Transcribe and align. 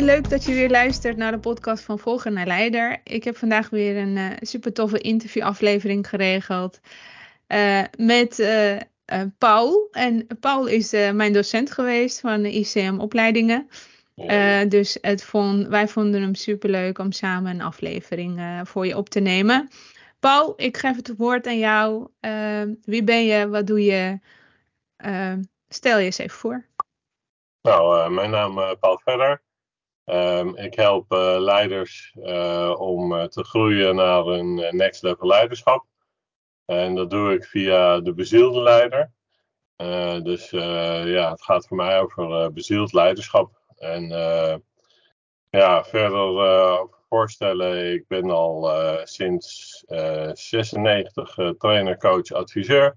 Hey, 0.00 0.08
leuk 0.08 0.30
dat 0.30 0.44
je 0.44 0.54
weer 0.54 0.70
luistert 0.70 1.16
naar 1.16 1.32
de 1.32 1.38
podcast 1.38 1.84
van 1.84 1.98
Volger 1.98 2.32
naar 2.32 2.46
Leider. 2.46 3.00
Ik 3.04 3.24
heb 3.24 3.36
vandaag 3.36 3.70
weer 3.70 3.96
een 3.96 4.16
uh, 4.16 4.30
super 4.40 4.72
toffe 4.72 4.98
interviewaflevering 4.98 6.08
geregeld 6.08 6.80
uh, 7.48 7.82
met 7.98 8.38
uh, 8.38 8.76
Paul. 9.38 9.88
En 9.90 10.26
Paul 10.40 10.66
is 10.66 10.90
mijn 10.90 11.32
docent 11.32 11.70
geweest 11.70 12.20
van 12.20 12.42
de 12.42 12.52
ICM-opleidingen. 12.52 13.68
dus 14.68 14.98
het 15.00 15.24
vond, 15.24 15.66
wij 15.66 15.88
vonden 15.88 16.20
hem 16.20 16.34
super 16.34 16.70
leuk 16.70 16.98
om 16.98 17.12
samen 17.12 17.50
een 17.50 17.62
aflevering 17.62 18.60
voor 18.64 18.86
je 18.86 18.96
op 18.96 19.08
te 19.08 19.20
nemen. 19.20 19.68
Paul, 20.20 20.52
ik 20.56 20.76
geef 20.76 20.96
het 20.96 21.14
woord 21.16 21.46
aan 21.46 21.58
jou. 21.58 22.08
wie 22.84 23.04
ben 23.04 23.24
je? 23.24 23.48
Wat 23.48 23.66
doe 23.66 23.84
je? 23.84 24.18
stel 25.68 25.98
je 25.98 26.04
eens 26.04 26.18
even 26.18 26.38
voor. 26.38 26.66
Nou, 27.62 28.10
mijn 28.10 28.30
naam 28.30 28.58
is 28.58 28.74
Paul 28.80 29.00
Verder. 29.04 29.48
Um, 30.04 30.56
ik 30.56 30.74
help 30.74 31.12
uh, 31.12 31.36
leiders 31.38 32.14
uh, 32.18 32.74
om 32.78 33.12
uh, 33.12 33.24
te 33.24 33.44
groeien 33.44 33.94
naar 33.94 34.26
een 34.26 34.54
next 34.76 35.02
level 35.02 35.26
leiderschap. 35.26 35.86
En 36.64 36.94
dat 36.94 37.10
doe 37.10 37.32
ik 37.32 37.44
via 37.44 38.00
de 38.00 38.14
bezielde 38.14 38.60
leider. 38.60 39.12
dus 40.22 40.50
ja, 40.50 41.30
het 41.30 41.42
gaat 41.42 41.66
voor 41.66 41.76
mij 41.76 42.00
over 42.00 42.52
bezield 42.52 42.92
leiderschap. 42.92 43.60
En 43.76 44.08
ja, 45.50 45.84
verder 45.84 46.88
voorstellen, 47.08 47.92
ik 47.92 48.06
ben 48.08 48.30
al 48.30 48.70
sinds 49.04 49.82
96 50.32 51.36
trainer, 51.58 51.96
coach, 51.98 52.32
adviseur. 52.32 52.96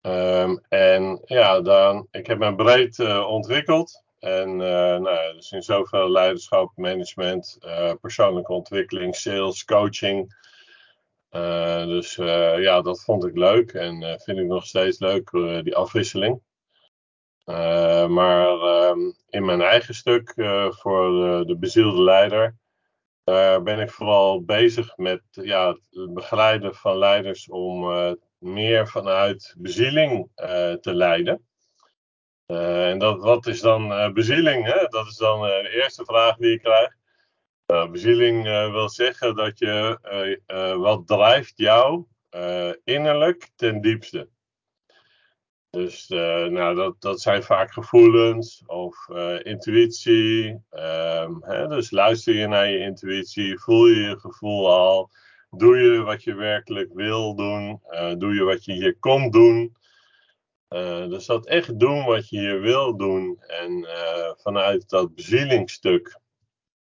Um, 0.00 0.60
en 0.68 1.20
ja, 1.24 1.60
dan, 1.60 2.06
ik 2.10 2.26
heb 2.26 2.38
me 2.38 2.54
breed 2.54 2.98
ontwikkeld. 3.24 4.06
En 4.18 4.50
uh, 4.50 4.96
nou, 4.96 5.34
dus 5.34 5.52
in 5.52 5.62
zoveel 5.62 6.10
leiderschap, 6.10 6.76
management, 6.76 7.58
uh, 7.60 7.92
persoonlijke 8.00 8.52
ontwikkeling, 8.52 9.16
sales, 9.16 9.64
coaching. 9.64 10.36
Uh, 11.30 11.84
dus 11.84 12.14
ja, 12.14 12.80
dat 12.80 13.02
vond 13.02 13.24
ik 13.24 13.36
leuk 13.36 13.72
en 13.72 14.20
vind 14.20 14.38
ik 14.38 14.46
nog 14.46 14.66
steeds 14.66 14.98
leuk, 14.98 15.30
die 15.64 15.76
afwisseling. 15.76 16.40
maar 18.08 18.60
ehm, 18.60 18.98
in 19.28 19.44
mijn 19.44 19.60
eigen 19.60 19.94
stuk 19.94 20.32
voor 20.68 21.10
de 21.46 21.56
bezielde 21.58 22.02
leider, 22.02 22.56
ben 23.64 23.80
ik 23.80 23.90
vooral 23.90 24.44
bezig 24.44 24.96
met 24.96 25.22
ja, 25.30 25.76
het 25.90 26.14
begeleiden 26.14 26.74
van 26.74 26.98
leiders 26.98 27.48
om 27.48 27.86
meer 28.38 28.88
vanuit 28.88 29.54
bezieling 29.58 30.30
te 30.80 30.94
leiden. 30.94 31.47
Uh, 32.52 32.90
en 32.90 32.98
dat, 32.98 33.22
wat 33.22 33.46
is 33.46 33.60
dan 33.60 33.92
uh, 33.92 34.12
bezieling? 34.12 34.64
Hè? 34.64 34.86
Dat 34.86 35.06
is 35.06 35.16
dan 35.16 35.44
uh, 35.44 35.62
de 35.62 35.70
eerste 35.82 36.04
vraag 36.04 36.36
die 36.36 36.60
krijgt. 36.60 36.96
Nou, 37.66 37.90
bezieling 37.90 38.42
wil 38.72 38.88
zeggen 38.88 39.34
dat 39.34 39.58
je 39.58 39.98
wat 40.78 41.06
drijft 41.06 41.52
jou 41.56 42.04
innerlijk 42.84 43.50
ten 43.56 43.80
diepste. 43.80 44.28
Dus 45.70 46.08
nou, 46.08 46.74
dat, 46.74 47.00
dat 47.00 47.20
zijn 47.20 47.42
vaak 47.42 47.72
gevoelens 47.72 48.62
of 48.66 49.08
intuïtie. 49.42 50.48
Um, 50.70 51.44
hè? 51.44 51.66
Dus 51.66 51.90
luister 51.90 52.34
je 52.34 52.46
naar 52.46 52.70
je 52.70 52.78
intuïtie, 52.78 53.58
voel 53.58 53.86
je 53.86 54.00
je 54.00 54.18
gevoel 54.18 54.70
al. 54.70 55.10
Doe 55.50 55.76
je 55.76 56.02
wat 56.02 56.22
je 56.22 56.34
werkelijk 56.34 56.90
wil 56.92 57.34
doen? 57.34 57.80
doe 58.18 58.34
je 58.34 58.42
wat 58.42 58.64
je 58.64 58.72
hier 58.72 58.96
komt 58.98 59.32
doen? 59.32 59.76
Uh, 60.68 61.08
dus 61.08 61.26
dat 61.26 61.46
echt 61.46 61.78
doen 61.78 62.04
wat 62.04 62.28
je 62.28 62.38
hier 62.38 62.60
wil 62.60 62.96
doen 62.96 63.40
en 63.40 63.78
uh, 63.78 64.30
vanuit 64.36 64.88
dat 64.88 65.14
bezielingstuk. 65.14 66.20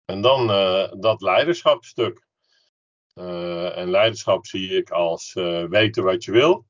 En 0.06 0.22
dan 0.22 0.50
uh, 0.50 0.92
dat 1.00 1.22
leiderschapstuk. 1.22 2.24
en 3.14 3.90
leiderschap 3.90 4.46
zie 4.46 4.70
ik 4.70 4.92
als 4.92 5.34
weten 5.70 6.04
wat 6.04 6.24
je 6.24 6.32
wil. 6.32 6.66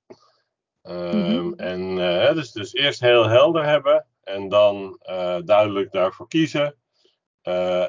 Mm-hmm. 0.83 1.53
En 1.53 1.95
dus, 2.35 2.51
dus 2.51 2.73
eerst 2.73 2.99
heel 2.99 3.27
helder 3.27 3.65
hebben 3.65 4.07
en 4.23 4.49
dan 4.49 4.99
duidelijk 5.45 5.91
daarvoor 5.91 6.27
kiezen. 6.27 6.75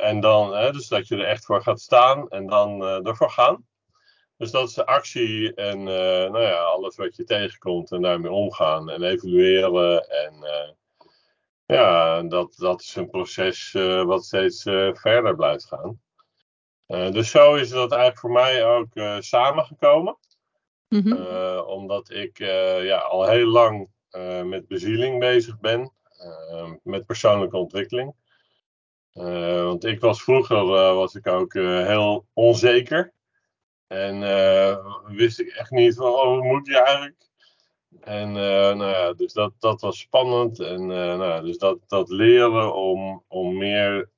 en 0.01 0.21
dan, 0.21 0.73
dus 0.73 0.89
dat 0.89 1.09
je 1.09 1.17
er 1.17 1.25
echt 1.25 1.45
voor 1.45 1.63
gaat 1.63 1.81
staan 1.81 2.29
en 2.29 2.47
dan 2.47 2.83
ervoor 2.83 3.31
gaan. 3.31 3.67
Dus 4.37 4.51
dat 4.51 4.69
is 4.69 4.75
de 4.75 4.87
actie 4.87 5.55
en 5.55 5.79
uh, 5.79 6.31
nou 6.31 6.43
ja, 6.43 6.59
alles 6.59 6.97
wat 6.97 7.17
je 7.17 7.25
tegenkomt 7.25 7.93
en 7.93 8.03
daarmee 8.03 8.31
omgaan 8.31 8.91
en 8.91 9.03
evalueren. 9.03 10.09
En 10.09 10.35
uh, 10.43 10.71
ja, 11.67 12.23
dat, 12.23 12.55
dat 12.57 12.81
is 12.81 12.95
een 12.95 13.11
proces 13.11 13.75
uh, 13.75 14.03
wat 14.03 14.25
steeds 14.25 14.63
verder 14.93 15.37
blijft 15.37 15.67
gaan. 15.67 16.01
dus 16.87 17.31
zo 17.31 17.55
is 17.55 17.69
dat 17.69 17.91
eigenlijk 17.93 18.21
voor 18.21 18.31
mij 18.31 18.65
ook 18.65 19.23
samengekomen. 19.23 20.19
Mm-hmm. 20.89 21.59
omdat 21.59 22.11
ik 22.11 22.39
ja, 22.83 22.99
al 22.99 23.29
heel 23.29 23.47
lang 23.47 23.89
met 24.45 24.67
bezieling 24.69 25.19
bezig 25.19 25.61
ben, 25.61 25.93
met 26.83 27.07
persoonlijke 27.07 27.57
ontwikkeling. 27.57 28.15
want 29.63 29.85
ik 29.85 30.01
was 30.01 30.23
vroeger 30.23 30.65
was 30.95 31.15
ik 31.15 31.27
ook 31.27 31.53
heel 31.53 32.27
onzeker. 32.33 33.15
En 33.87 34.23
uh, 34.23 34.97
wist 35.07 35.41
ik 35.41 35.49
echt 35.49 35.71
niet 35.71 35.95
van, 35.95 36.07
oh, 36.07 36.43
moet 36.43 36.67
je 36.67 36.79
eigenlijk? 36.79 37.29
En 38.01 38.29
uh, 38.29 38.35
nou 38.75 38.87
ja, 38.87 39.13
dus 39.13 39.33
dat, 39.33 39.53
dat 39.59 39.81
was 39.81 39.99
spannend. 39.99 40.61
En 40.61 40.81
uh, 40.81 40.87
nou 40.89 41.25
ja, 41.25 41.41
dus 41.41 41.59
dat, 41.59 41.79
dat 41.87 42.09
leren 42.09 42.75
om, 42.75 43.25
om 43.29 43.59
meer 43.59 44.11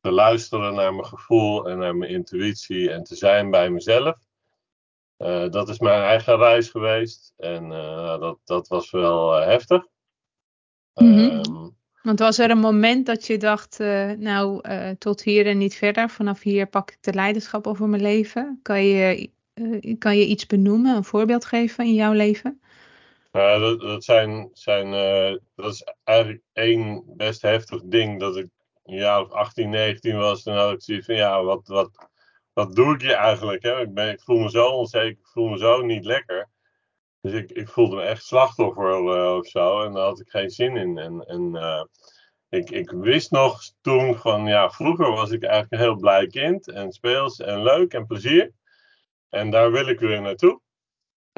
te 0.00 0.10
luisteren 0.10 0.74
naar 0.74 0.94
mijn 0.94 1.06
gevoel 1.06 1.68
en 1.68 1.78
naar 1.78 1.96
mijn 1.96 2.10
intuïtie 2.10 2.90
en 2.90 3.02
te 3.02 3.16
zijn 3.16 3.50
bij 3.50 3.70
mezelf. 3.70 4.18
dat 5.50 5.68
is 5.68 5.78
mijn 5.78 6.02
eigen 6.02 6.36
reis 6.36 6.68
geweest. 6.70 7.32
En 7.36 7.66
nou, 7.66 8.20
dat, 8.20 8.38
dat 8.44 8.68
was 8.68 8.90
wel 8.90 9.32
heftig. 9.32 9.86
Mm 10.94 11.14
-hmm. 11.14 11.69
Want 12.02 12.18
was 12.18 12.38
er 12.38 12.50
een 12.50 12.58
moment 12.58 13.06
dat 13.06 13.26
je 13.26 13.38
dacht, 13.38 13.80
uh, 13.80 14.10
nou, 14.10 14.68
uh, 14.68 14.90
tot 14.98 15.22
hier 15.22 15.46
en 15.46 15.58
niet 15.58 15.74
verder, 15.74 16.10
vanaf 16.10 16.42
hier 16.42 16.66
pak 16.66 16.90
ik 16.90 16.98
de 17.00 17.12
leiderschap 17.12 17.66
over 17.66 17.88
mijn 17.88 18.02
leven? 18.02 18.58
Kan 18.62 18.84
je, 18.84 19.30
uh, 19.54 19.98
kan 19.98 20.18
je 20.18 20.26
iets 20.26 20.46
benoemen, 20.46 20.96
een 20.96 21.04
voorbeeld 21.04 21.44
geven 21.44 21.84
in 21.84 21.94
jouw 21.94 22.12
leven? 22.12 22.60
Dat, 23.30 23.80
dat, 23.80 24.04
zijn, 24.04 24.50
zijn, 24.52 24.90
dat 25.54 25.72
is 25.72 25.84
eigenlijk 26.04 26.42
één 26.52 27.04
best 27.06 27.42
heftig 27.42 27.82
ding. 27.84 28.20
Dat 28.20 28.36
ik 28.36 28.48
een 28.84 28.96
jaar 28.96 29.20
of 29.20 29.30
18, 29.30 29.70
19 29.70 30.16
was, 30.16 30.42
toen 30.42 30.54
had 30.54 30.72
ik 30.72 30.82
zoiets 30.82 31.06
van, 31.06 31.14
ja, 31.14 31.42
wat, 31.42 31.66
wat, 31.66 32.08
wat 32.52 32.74
doe 32.74 32.94
ik 32.94 33.00
hier 33.00 33.12
eigenlijk? 33.12 33.62
Hè? 33.62 33.80
Ik, 33.80 33.94
ben, 33.94 34.08
ik 34.12 34.20
voel 34.20 34.38
me 34.38 34.50
zo 34.50 34.66
onzeker, 34.66 35.08
ik 35.08 35.26
voel 35.26 35.48
me 35.48 35.58
zo 35.58 35.80
niet 35.80 36.04
lekker. 36.04 36.48
Dus 37.20 37.32
ik, 37.32 37.50
ik 37.50 37.68
voelde 37.68 37.96
me 37.96 38.02
echt 38.02 38.24
slachtoffer 38.24 39.16
uh, 39.16 39.36
of 39.36 39.46
zo. 39.46 39.82
En 39.82 39.92
daar 39.92 40.04
had 40.04 40.20
ik 40.20 40.30
geen 40.30 40.50
zin 40.50 40.76
in. 40.76 40.98
En, 40.98 41.20
en 41.20 41.54
uh, 41.54 41.84
ik, 42.48 42.70
ik 42.70 42.90
wist 42.90 43.30
nog 43.30 43.62
toen 43.80 44.16
van, 44.16 44.46
ja, 44.46 44.70
vroeger 44.70 45.10
was 45.10 45.30
ik 45.30 45.42
eigenlijk 45.42 45.72
een 45.72 45.88
heel 45.88 45.96
blij 45.96 46.26
kind. 46.26 46.70
En 46.70 46.92
speels 46.92 47.38
en 47.38 47.62
leuk 47.62 47.92
en 47.92 48.06
plezier. 48.06 48.52
En 49.28 49.50
daar 49.50 49.72
wil 49.72 49.88
ik 49.88 50.00
weer 50.00 50.20
naartoe. 50.20 50.60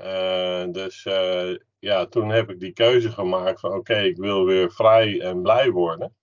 Uh, 0.04 0.64
dus 0.72 1.02
ja, 1.78 2.06
toen 2.06 2.28
heb 2.28 2.50
ik 2.50 2.60
die 2.60 2.72
keuze 2.72 3.10
gemaakt 3.10 3.60
van, 3.60 3.72
oké, 3.72 3.98
ik 3.98 4.16
wil 4.16 4.44
weer 4.44 4.72
vrij 4.72 5.20
en 5.20 5.42
blij 5.42 5.70
worden. 5.70 6.16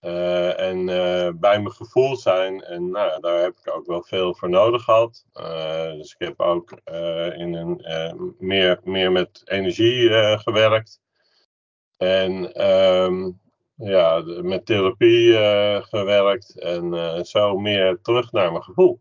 Uh, 0.00 0.60
en 0.60 0.78
uh, 0.78 1.30
bij 1.34 1.60
mijn 1.60 1.72
gevoel 1.72 2.16
zijn. 2.16 2.62
En 2.62 2.90
nou, 2.90 3.20
daar 3.20 3.42
heb 3.42 3.56
ik 3.62 3.74
ook 3.74 3.86
wel 3.86 4.02
veel 4.02 4.34
voor 4.34 4.48
nodig 4.48 4.82
gehad. 4.82 5.26
Uh, 5.34 5.92
dus 5.92 6.12
ik 6.18 6.26
heb 6.26 6.40
ook 6.40 6.70
in 7.36 7.54
een, 7.54 7.84
meer, 8.38 8.80
meer 8.84 9.12
met 9.12 9.42
energie 9.44 10.10
gewerkt. 10.38 11.00
En 11.96 12.64
um, 12.66 13.40
ja, 13.74 14.22
met 14.42 14.66
therapie 14.66 15.32
gewerkt. 15.82 16.58
En 16.58 17.26
zo 17.26 17.58
meer 17.58 17.98
terug 18.02 18.32
naar 18.32 18.50
mijn 18.50 18.64
gevoel. 18.64 19.00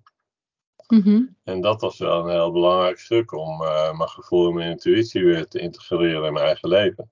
Mm 0.87 1.01
-hmm. 1.01 1.37
En 1.43 1.61
dat 1.61 1.81
was 1.81 1.97
wel 1.97 2.19
een 2.19 2.31
heel 2.31 2.51
belangrijk 2.51 2.99
stuk 2.99 3.31
om 3.31 3.57
mijn 3.57 4.09
gevoel 4.09 4.47
en 4.47 4.53
mijn 4.53 4.69
intuïtie 4.69 5.25
weer 5.25 5.47
te 5.47 5.59
integreren 5.59 6.25
in 6.25 6.33
mijn 6.33 6.45
eigen 6.45 6.69
leven. 6.69 7.11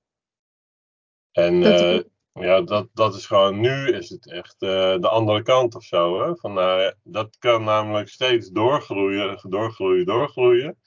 En 1.32 1.62
dat 1.62 2.12
Ja, 2.34 2.62
dat, 2.62 2.90
dat 2.94 3.16
is 3.16 3.26
gewoon, 3.26 3.60
nu 3.60 3.90
is 3.90 4.10
het 4.10 4.32
echt 4.32 4.60
de 4.60 5.10
andere 5.10 5.42
kant 5.42 5.76
of 5.76 5.84
zo. 5.84 6.24
Hè? 6.24 6.36
Van, 6.36 6.56
dat 7.04 7.38
kan 7.38 7.64
namelijk 7.64 8.10
steeds 8.10 8.50
doorgroeien, 8.50 9.40
doorgroeien, 9.50 10.06
doorgroeien. 10.06 10.78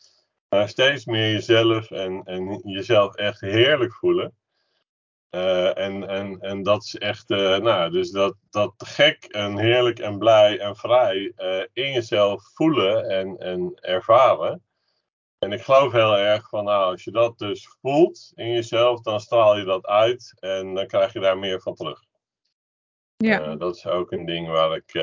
Maar 0.48 0.68
steeds 0.68 1.04
meer 1.04 1.32
jezelf 1.32 1.90
en, 1.90 2.22
en 2.24 2.60
jezelf 2.64 3.14
echt 3.14 3.40
heerlijk 3.40 3.94
voelen. 3.94 4.34
En, 5.30 6.08
en, 6.08 6.40
en 6.40 6.62
dat 6.62 6.82
is 6.82 6.96
echt, 6.96 7.28
nou, 7.28 7.90
dus 7.90 8.10
dat, 8.10 8.36
dat 8.50 8.74
gek 8.76 9.24
en 9.24 9.58
heerlijk 9.58 9.98
en 9.98 10.18
blij 10.18 10.58
en 10.58 10.76
vrij 10.76 11.32
in 11.72 11.92
jezelf 11.92 12.42
voelen 12.54 13.08
en, 13.08 13.36
en 13.38 13.72
ervaren. 13.74 14.62
En 15.38 15.52
ik 15.52 15.62
geloof 15.62 15.92
heel 15.92 16.16
erg 16.16 16.48
van, 16.48 16.64
nou, 16.64 16.90
als 16.90 17.04
je 17.04 17.10
dat 17.10 17.38
dus 17.38 17.68
voelt 17.80 18.32
in 18.34 18.50
jezelf, 18.50 19.00
dan 19.00 19.20
straal 19.20 19.58
je 19.58 19.64
dat 19.64 19.86
uit 19.86 20.36
en 20.40 20.74
dan 20.74 20.86
krijg 20.86 21.12
je 21.12 21.20
daar 21.20 21.38
meer 21.38 21.60
van 21.60 21.74
terug. 21.74 22.04
Ja. 23.16 23.56
dat 23.56 23.76
is 23.76 23.86
ook 23.86 24.12
een 24.12 24.26
ding 24.26 24.48
waar 24.48 24.76
ik 24.76 24.94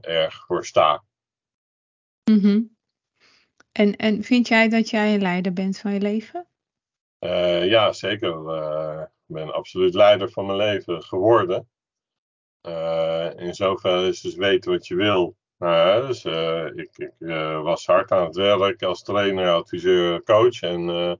erg 0.00 0.46
voor 0.46 0.64
sta. 0.64 1.04
Mm 2.30 2.38
-hmm. 2.38 2.76
en, 3.72 3.96
en 3.96 4.22
vind 4.22 4.48
jij 4.48 4.68
dat 4.68 4.90
jij 4.90 5.14
een 5.14 5.22
leider 5.22 5.52
bent 5.52 5.78
van 5.78 5.92
je 5.92 6.00
leven? 6.00 6.46
ja, 7.68 7.92
zeker 7.92 8.28
ik 9.26 9.34
ben 9.34 9.54
absoluut 9.54 9.94
leider 9.94 10.30
van 10.30 10.46
mijn 10.46 10.58
leven 10.58 11.02
geworden. 11.02 11.68
Uh, 12.62 13.30
in 13.36 13.54
zoverre 13.54 14.08
is 14.08 14.20
dus 14.20 14.34
weten 14.34 14.70
wat 14.70 14.86
je 14.86 14.94
wil. 14.94 15.36
Uh, 15.62 16.06
dus, 16.06 16.24
uh, 16.24 16.66
ik, 16.66 16.90
ik 16.96 17.12
was 17.62 17.86
hard 17.86 18.10
aan 18.12 18.24
het 18.24 18.36
werk 18.36 18.82
als 18.82 19.02
trainer, 19.02 19.52
adviseur, 19.52 20.22
coach. 20.22 20.62
En 20.62 20.88
ik 20.88 21.18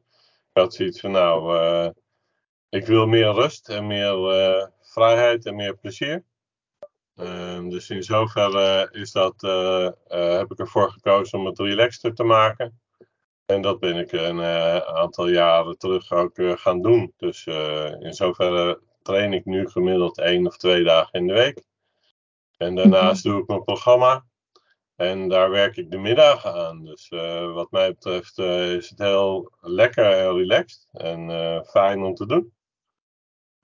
had 0.53 0.75
zoiets 0.75 1.01
van, 1.01 1.11
nou, 1.11 1.93
ik 2.69 2.87
wil 2.87 3.07
meer 3.07 3.33
rust 3.33 3.69
en 3.69 3.87
meer 3.87 4.71
vrijheid 4.81 5.47
en 5.47 5.55
meer 5.55 5.77
plezier. 5.77 6.25
Ehm, 7.17 7.69
dus 7.69 7.91
in 7.91 8.03
zoverre 8.03 8.89
is 8.93 9.13
dat, 9.13 9.41
heb 10.09 10.51
ik 10.51 10.59
ervoor 10.59 10.91
gekozen 10.91 11.39
om 11.39 11.47
het 11.47 11.59
relaxter 11.59 12.15
te 12.15 12.25
maken. 12.25 12.81
En 13.53 13.63
dat 13.63 13.81
ben 13.81 13.97
ik 13.97 14.13
een 14.13 14.37
uh, 14.37 14.77
aantal 14.77 15.29
jaren 15.29 15.79
terug 15.79 16.13
ook 16.13 16.39
uh, 16.39 16.57
gaan 16.57 16.83
doen. 16.83 17.13
Dus 17.17 17.47
uh, 17.47 17.91
in 18.01 18.15
zoverre 18.15 18.81
train 19.03 19.33
ik 19.33 19.45
nu 19.45 19.69
gemiddeld 19.69 20.19
één 20.19 20.47
of 20.47 20.57
twee 20.57 20.85
dagen 20.85 21.21
in 21.21 21.27
de 21.27 21.33
week. 21.33 21.65
En 22.57 22.75
daarnaast 22.75 23.23
doe 23.23 23.41
ik 23.41 23.47
mijn 23.47 23.65
programma. 23.65 24.25
En 24.97 25.29
daar 25.29 25.51
werk 25.51 25.77
ik 25.77 25.91
de 25.91 25.99
middagen 25.99 26.55
aan. 26.55 26.85
Dus 26.85 27.09
wat 27.55 27.71
mij 27.71 27.93
betreft 27.93 28.39
is 28.39 28.91
het 28.91 28.99
heel 28.99 29.53
lekker 29.61 30.05
en 30.05 30.37
relaxed. 30.37 30.89
En 30.93 31.65
fijn 31.67 32.03
om 32.03 32.15
te 32.15 32.27
doen. 32.27 32.53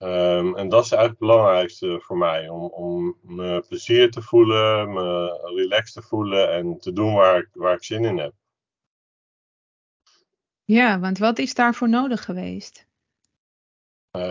Um, 0.00 0.56
en 0.56 0.68
dat 0.68 0.84
is 0.84 0.92
eigenlijk 0.92 1.08
het 1.08 1.18
belangrijkste 1.18 2.00
voor 2.00 2.18
mij. 2.18 2.48
Om, 2.48 2.64
om 2.64 3.18
me 3.22 3.64
plezier 3.68 4.10
te 4.10 4.22
voelen, 4.22 4.92
me 4.92 5.40
relaxed 5.54 6.02
te 6.02 6.08
voelen 6.08 6.52
en 6.52 6.78
te 6.78 6.92
doen 6.92 7.14
waar 7.14 7.38
ik, 7.38 7.48
waar 7.52 7.74
ik 7.74 7.84
zin 7.84 8.04
in 8.04 8.18
heb. 8.18 8.32
Ja, 10.64 11.00
want 11.00 11.18
wat 11.18 11.38
is 11.38 11.54
daarvoor 11.54 11.88
nodig 11.88 12.24
geweest? 12.24 12.86
Uh, 14.12 14.22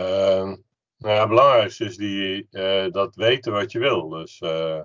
nou 0.96 1.14
ja, 1.14 1.20
het 1.20 1.28
belangrijkste 1.28 1.84
is 1.84 1.96
die, 1.96 2.48
dat 2.90 3.14
weten 3.14 3.52
wat 3.52 3.72
je 3.72 3.78
wil. 3.78 4.08
Dus 4.08 4.40
uh, 4.40 4.80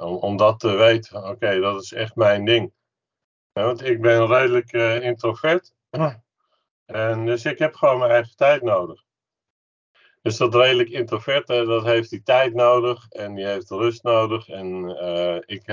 om, 0.00 0.36
dat 0.36 0.60
te 0.60 0.76
weten, 0.76 1.28
oké, 1.28 1.60
dat 1.60 1.82
is 1.82 1.92
echt 1.92 2.14
mijn 2.14 2.44
ding. 2.44 2.72
Ja, 3.52 3.64
want 3.64 3.84
ik 3.84 4.00
ben 4.00 4.26
redelijk 4.26 4.72
eh, 4.72 5.02
introvert. 5.02 5.74
En 6.84 7.26
dus 7.26 7.44
ik 7.44 7.58
heb 7.58 7.74
gewoon 7.74 7.98
mijn 7.98 8.10
eigen 8.10 8.36
tijd 8.36 8.62
nodig. 8.62 9.02
Dus 10.22 10.36
dat 10.36 10.54
redelijk 10.54 10.88
introverte, 10.88 11.64
dat 11.64 11.84
heeft 11.84 12.10
die 12.10 12.22
tijd 12.22 12.54
nodig 12.54 13.08
en 13.08 13.34
die 13.34 13.46
heeft 13.46 13.70
rust 13.70 14.02
nodig. 14.02 14.48
En 14.48 14.88
ik 15.46 15.66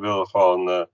wil 0.00 0.24
gewoon 0.24 0.88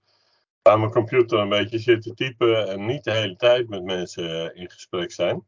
aan 0.67 0.81
mijn 0.81 0.93
computer 0.93 1.39
een 1.39 1.49
beetje 1.49 1.79
zitten 1.79 2.15
typen 2.15 2.69
en 2.69 2.87
niet 2.87 3.05
de 3.05 3.13
hele 3.13 3.37
tijd 3.37 3.69
met 3.69 3.83
mensen 3.83 4.53
eh, 4.53 4.63
in 4.63 4.71
gesprek 4.71 5.13
zijn. 5.13 5.47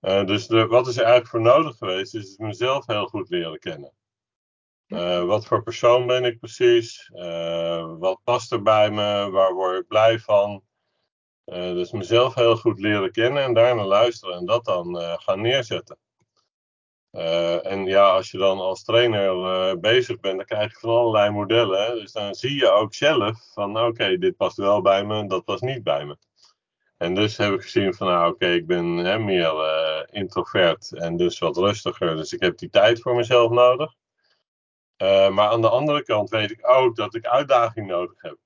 Dus 0.00 0.46
de, 0.46 0.66
wat 0.66 0.86
is 0.86 0.96
er 0.96 1.02
eigenlijk 1.02 1.30
voor 1.30 1.40
nodig 1.40 1.76
geweest, 1.76 2.14
is 2.14 2.36
mezelf 2.36 2.86
heel 2.86 3.06
goed 3.06 3.28
leren 3.28 3.58
kennen. 3.58 3.92
Uh, 4.94 5.24
wat 5.24 5.46
voor 5.46 5.62
persoon 5.62 6.06
ben 6.06 6.24
ik 6.24 6.38
precies? 6.38 7.10
Uh, 7.14 7.94
wat 7.98 8.20
past 8.24 8.52
er 8.52 8.62
bij 8.62 8.90
me? 8.90 9.30
Waar 9.30 9.52
word 9.52 9.80
ik 9.80 9.86
blij 9.86 10.18
van? 10.18 10.62
dus 11.44 11.92
mezelf 11.92 12.34
heel 12.34 12.56
goed 12.56 12.80
leren 12.80 13.12
kennen 13.12 13.42
en 13.42 13.54
daarna 13.54 13.84
luisteren 13.84 14.36
en 14.36 14.46
dat 14.46 14.64
dan 14.64 14.96
gaan 14.96 15.40
neerzetten. 15.40 15.98
En 17.62 17.84
ja, 17.84 18.10
als 18.10 18.30
je 18.30 18.38
dan 18.38 18.58
als 18.58 18.84
trainer 18.84 19.80
bezig 19.80 20.20
bent, 20.20 20.36
dan 20.36 20.46
krijg 20.46 20.72
je 20.72 20.78
van 20.78 20.90
allerlei 20.90 21.30
modellen. 21.30 21.94
Dus 21.94 22.12
dan 22.12 22.34
zie 22.34 22.54
je 22.54 22.70
ook 22.70 22.94
zelf 22.94 23.50
van 23.52 23.78
oké, 23.78 24.18
dit 24.18 24.36
past 24.36 24.56
wel 24.56 24.82
bij 24.82 25.04
me, 25.04 25.26
dat 25.26 25.44
past 25.44 25.62
niet 25.62 25.82
bij 25.82 26.04
me. 26.04 26.16
En 26.96 27.14
dus 27.14 27.36
heb 27.36 27.52
ik 27.52 27.62
gezien 27.62 27.94
van 27.94 28.06
nou 28.06 28.32
oké, 28.32 28.46
ik 28.46 28.66
ben 28.66 28.96
hè, 28.96 29.18
meer 29.18 29.54
introvert 30.10 30.92
en 30.92 31.16
dus 31.16 31.38
wat 31.38 31.56
rustiger. 31.56 32.16
Dus 32.16 32.32
ik 32.32 32.40
heb 32.40 32.58
die 32.58 32.70
tijd 32.70 33.00
voor 33.00 33.14
mezelf 33.14 33.50
nodig. 33.50 33.94
Maar 34.98 35.48
aan 35.48 35.60
de 35.60 35.68
andere 35.68 36.02
kant 36.02 36.30
weet 36.30 36.50
ik 36.50 36.68
ook 36.68 36.96
dat 36.96 37.14
ik 37.14 37.26
uitdaging 37.26 37.86
nodig 37.86 38.22
heb. 38.22 38.38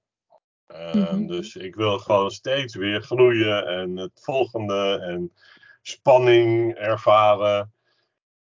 Mm 0.94 1.02
-hmm. 1.02 1.26
Dus 1.26 1.56
ik 1.56 1.74
wil 1.74 1.98
gewoon 1.98 2.30
steeds 2.30 2.74
weer 2.74 3.02
groeien 3.02 3.66
en 3.66 3.96
het 3.96 4.20
volgende 4.22 4.98
en 4.98 5.32
spanning 5.82 6.74
ervaren. 6.74 7.72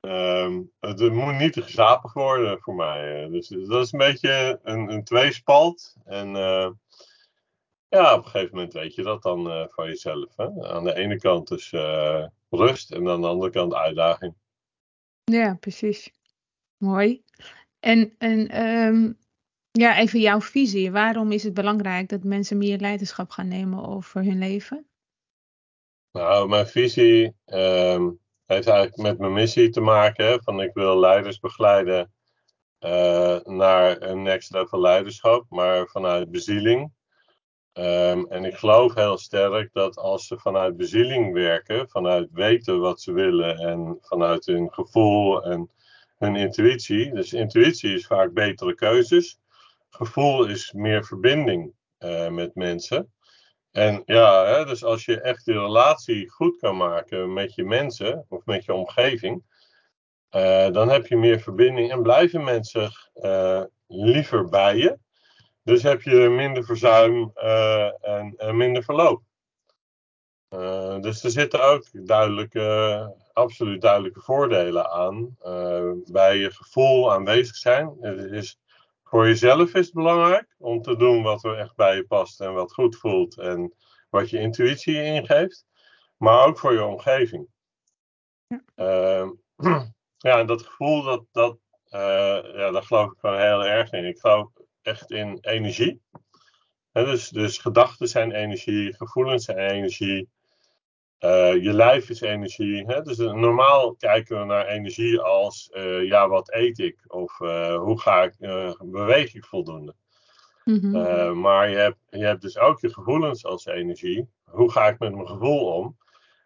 Um, 0.01 0.73
het 0.81 1.13
moet 1.13 1.39
niet 1.39 1.53
te 1.53 1.63
gezapig 1.63 2.13
worden 2.13 2.61
voor 2.61 2.75
mij. 2.75 3.29
Dus 3.29 3.49
dat 3.49 3.85
is 3.85 3.93
een 3.93 3.99
beetje 3.99 4.61
een, 4.63 4.93
een 4.93 5.05
tweespalt. 5.05 5.97
En 6.05 6.29
uh, 6.29 6.71
ja, 7.89 8.15
op 8.15 8.25
een 8.25 8.31
gegeven 8.31 8.55
moment 8.55 8.73
weet 8.73 8.95
je 8.95 9.03
dat 9.03 9.23
dan 9.23 9.47
uh, 9.47 9.65
van 9.69 9.87
jezelf. 9.87 10.37
Hè? 10.37 10.69
Aan 10.69 10.85
de 10.85 10.95
ene 10.95 11.19
kant 11.19 11.49
dus 11.49 11.73
uh, 11.73 12.27
rust 12.51 12.93
en 12.93 13.09
aan 13.09 13.21
de 13.21 13.27
andere 13.27 13.51
kant 13.51 13.75
uitdaging. 13.75 14.35
Ja, 15.25 15.55
precies. 15.55 16.11
Mooi. 16.77 17.24
En, 17.85 18.15
en 18.19 18.67
um, 18.67 19.19
ja, 19.71 19.99
even 19.99 20.21
jouw 20.21 20.41
visie. 20.41 20.93
Waarom 20.93 21.33
is 21.33 21.43
het 21.43 21.55
belangrijk 21.55 22.09
dat 22.09 22.25
mensen 22.25 22.59
meer 22.59 22.79
leiderschap 22.79 23.31
gaan 23.31 23.49
nemen 23.49 23.87
over 23.87 24.25
hun 24.25 24.39
leven? 24.39 24.87
Nou, 26.13 26.49
mijn 26.49 26.67
visie. 26.67 27.37
Um, 27.47 28.21
heeft 28.47 28.67
eigenlijk 28.67 28.97
met 28.97 29.19
mijn 29.19 29.33
missie 29.33 29.69
te 29.69 29.81
maken. 29.81 30.43
Van 30.43 30.61
ik 30.61 30.71
wil 30.75 30.99
leiders 30.99 31.39
begeleiden 31.39 32.13
uh, 32.81 33.39
naar 33.41 34.03
een 34.03 34.23
next 34.23 34.51
level 34.51 34.81
leiderschap, 34.81 35.45
maar 35.49 35.87
vanuit 35.87 36.31
bezieling. 36.31 36.93
Um, 37.73 38.27
en 38.27 38.45
ik 38.45 38.55
geloof 38.55 38.95
heel 38.95 39.19
sterk 39.19 39.73
dat 39.73 39.97
als 39.97 40.27
ze 40.27 40.39
vanuit 40.39 40.77
bezieling 40.77 41.33
werken, 41.33 41.89
vanuit 41.89 42.29
weten 42.33 42.81
wat 42.81 43.01
ze 43.01 43.13
willen 43.13 43.57
en 43.59 43.99
vanuit 44.01 44.47
hun 44.47 44.73
gevoel 44.73 45.45
en 45.45 45.71
hun 46.19 46.37
intuïtie. 46.37 47.13
Dus 47.13 47.33
intuïtie 47.33 47.95
is 47.95 48.07
vaak 48.07 48.33
betere 48.33 48.75
keuzes. 48.75 49.39
Gevoel 49.91 50.47
is 50.47 50.73
meer 50.73 51.05
verbinding 51.05 51.73
uh, 51.99 52.29
met 52.29 52.55
mensen. 52.55 53.13
En 53.71 54.03
ja, 54.07 54.45
hè, 54.47 54.65
dus 54.65 54.85
als 54.85 55.05
je 55.05 55.21
echt 55.21 55.45
de 55.45 55.53
relatie 55.53 56.31
goed 56.31 56.59
kan 56.59 56.77
maken 56.77 57.33
met 57.33 57.55
je 57.55 57.65
mensen 57.65 58.27
of 58.29 58.45
met 58.45 58.65
je 58.65 58.73
omgeving, 58.73 59.43
uh, 60.31 60.71
dan 60.71 60.89
heb 60.89 61.07
je 61.07 61.17
meer 61.17 61.41
verbinding 61.41 61.91
en 61.93 62.03
blijven 62.03 62.45
mensen 62.45 62.91
uh, 63.15 63.63
liever 63.87 64.49
bij 64.49 64.77
je. 64.77 64.99
Dus 65.63 65.83
heb 65.83 66.03
je 66.03 66.29
minder 66.29 66.65
verzuim 66.65 67.31
en, 67.35 68.35
en, 68.37 68.57
minder 68.57 68.83
verloop. 68.83 69.23
dus 71.01 71.25
er 71.25 71.31
zitten 71.31 71.65
ook 71.65 72.07
duidelijke, 72.07 73.15
absoluut 73.35 73.81
duidelijke 73.81 74.21
voordelen 74.21 74.91
aan 74.91 75.37
bij 76.13 76.37
je 76.37 76.51
gevoel 76.51 77.13
aanwezig 77.13 77.57
zijn. 77.57 77.97
Het 78.01 78.33
is 78.33 78.59
voor 79.15 79.27
jezelf 79.27 79.75
is 79.75 79.85
het 79.85 79.95
belangrijk 79.95 80.55
om 80.59 80.83
te 80.83 80.97
doen 80.97 81.23
wat 81.23 81.45
er 81.45 81.59
echt 81.59 81.77
bij 81.77 81.97
je 81.97 82.07
past 82.07 82.41
en 82.41 82.55
wat 82.55 82.73
goed 82.73 82.97
voelt 82.97 83.39
en 83.39 83.75
wat 84.11 84.31
je 84.31 84.39
intuïtie 84.39 85.03
ingeeft, 85.03 85.67
maar 86.17 86.47
ook 86.47 86.59
voor 86.59 86.73
je 86.73 86.85
omgeving. 86.85 87.49
Ja, 88.47 88.63
uh, 88.77 89.31
ja 90.29 90.45
dat 90.45 90.63
gevoel, 90.63 91.03
dat, 91.03 91.25
dat, 91.33 91.59
uh, 91.91 92.55
ja, 92.55 92.71
daar 92.71 92.83
geloof 92.83 93.13
ik 93.13 93.19
gewoon 93.19 93.41
heel 93.41 93.65
erg 93.65 93.93
in. 93.93 94.05
Ik 94.05 94.19
geloof 94.19 94.51
echt 94.83 95.11
in 95.11 95.39
energie. 95.41 96.03
dus, 96.93 97.29
dus 97.29 97.59
gedachten 97.59 98.09
zijn 98.09 98.33
energie, 98.33 98.95
gevoelens 98.95 99.45
zijn 99.45 99.59
energie. 99.59 100.29
Uh, 101.21 101.63
je 101.63 101.73
lijf 101.73 102.09
is 102.09 102.21
energie. 102.21 102.85
Hè? 102.87 103.03
Dus 103.03 103.17
normaal 103.17 103.95
kijken 103.95 104.39
we 104.39 104.45
naar 104.45 104.67
energie 104.67 105.21
als, 105.21 105.71
uh, 105.73 106.05
ja, 106.05 106.29
wat 106.29 106.53
eet 106.53 106.79
ik? 106.79 107.05
Of 107.07 107.41
uh, 107.41 107.77
hoe 107.77 108.01
ga 108.01 108.23
ik, 108.23 108.35
beweeg 108.79 109.35
ik 109.35 109.45
voldoende? 109.45 109.95
Mm 110.65 110.79
-hmm. 110.81 111.41
maar 111.41 111.69
je 111.71 111.77
hebt, 111.77 111.99
je 112.11 112.25
hebt 112.25 112.43
dus 112.43 112.59
ook 112.59 112.81
je 112.81 112.93
gevoelens 112.93 113.45
als 113.45 113.67
energie. 113.67 114.29
Hoe 114.45 114.71
ga 114.71 114.89
ik 114.89 114.99
met 114.99 115.15
mijn 115.15 115.29
gevoel 115.29 115.73
om? 115.73 115.97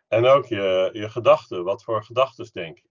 En 0.08 0.26
ook 0.26 0.46
je, 0.46 0.90
je 0.92 1.10
gedachten. 1.10 1.64
Wat 1.64 1.84
voor 1.84 2.04
gedachten 2.04 2.48
denk 2.52 2.78
ik? 2.78 2.90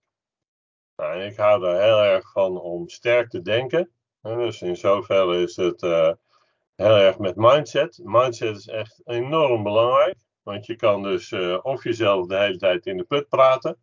Nou, 0.96 1.22
ik 1.22 1.38
hou 1.38 1.66
er 1.66 1.82
heel 1.82 2.04
erg 2.04 2.32
van 2.32 2.60
om 2.60 2.90
sterk 2.90 3.30
te 3.30 3.42
denken. 3.42 3.92
Dus 4.22 4.62
in 4.62 4.78
zoverre 4.78 5.42
is 5.42 5.56
het 5.56 5.82
heel 6.76 6.98
erg 6.98 7.18
met 7.18 7.36
mindset. 7.36 8.00
Mindset 8.04 8.58
is 8.58 8.68
echt 8.68 9.02
enorm 9.06 9.64
belangrijk. 9.64 10.27
Want 10.48 10.66
je 10.66 10.75
kan 10.75 11.04
dus 11.04 11.32
uh, 11.32 11.60
of 11.62 11.84
jezelf 11.84 12.27
de 12.27 12.38
hele 12.38 12.58
tijd 12.58 12.86
in 12.86 12.98
de 12.98 13.04
put 13.04 13.30
praten. 13.30 13.77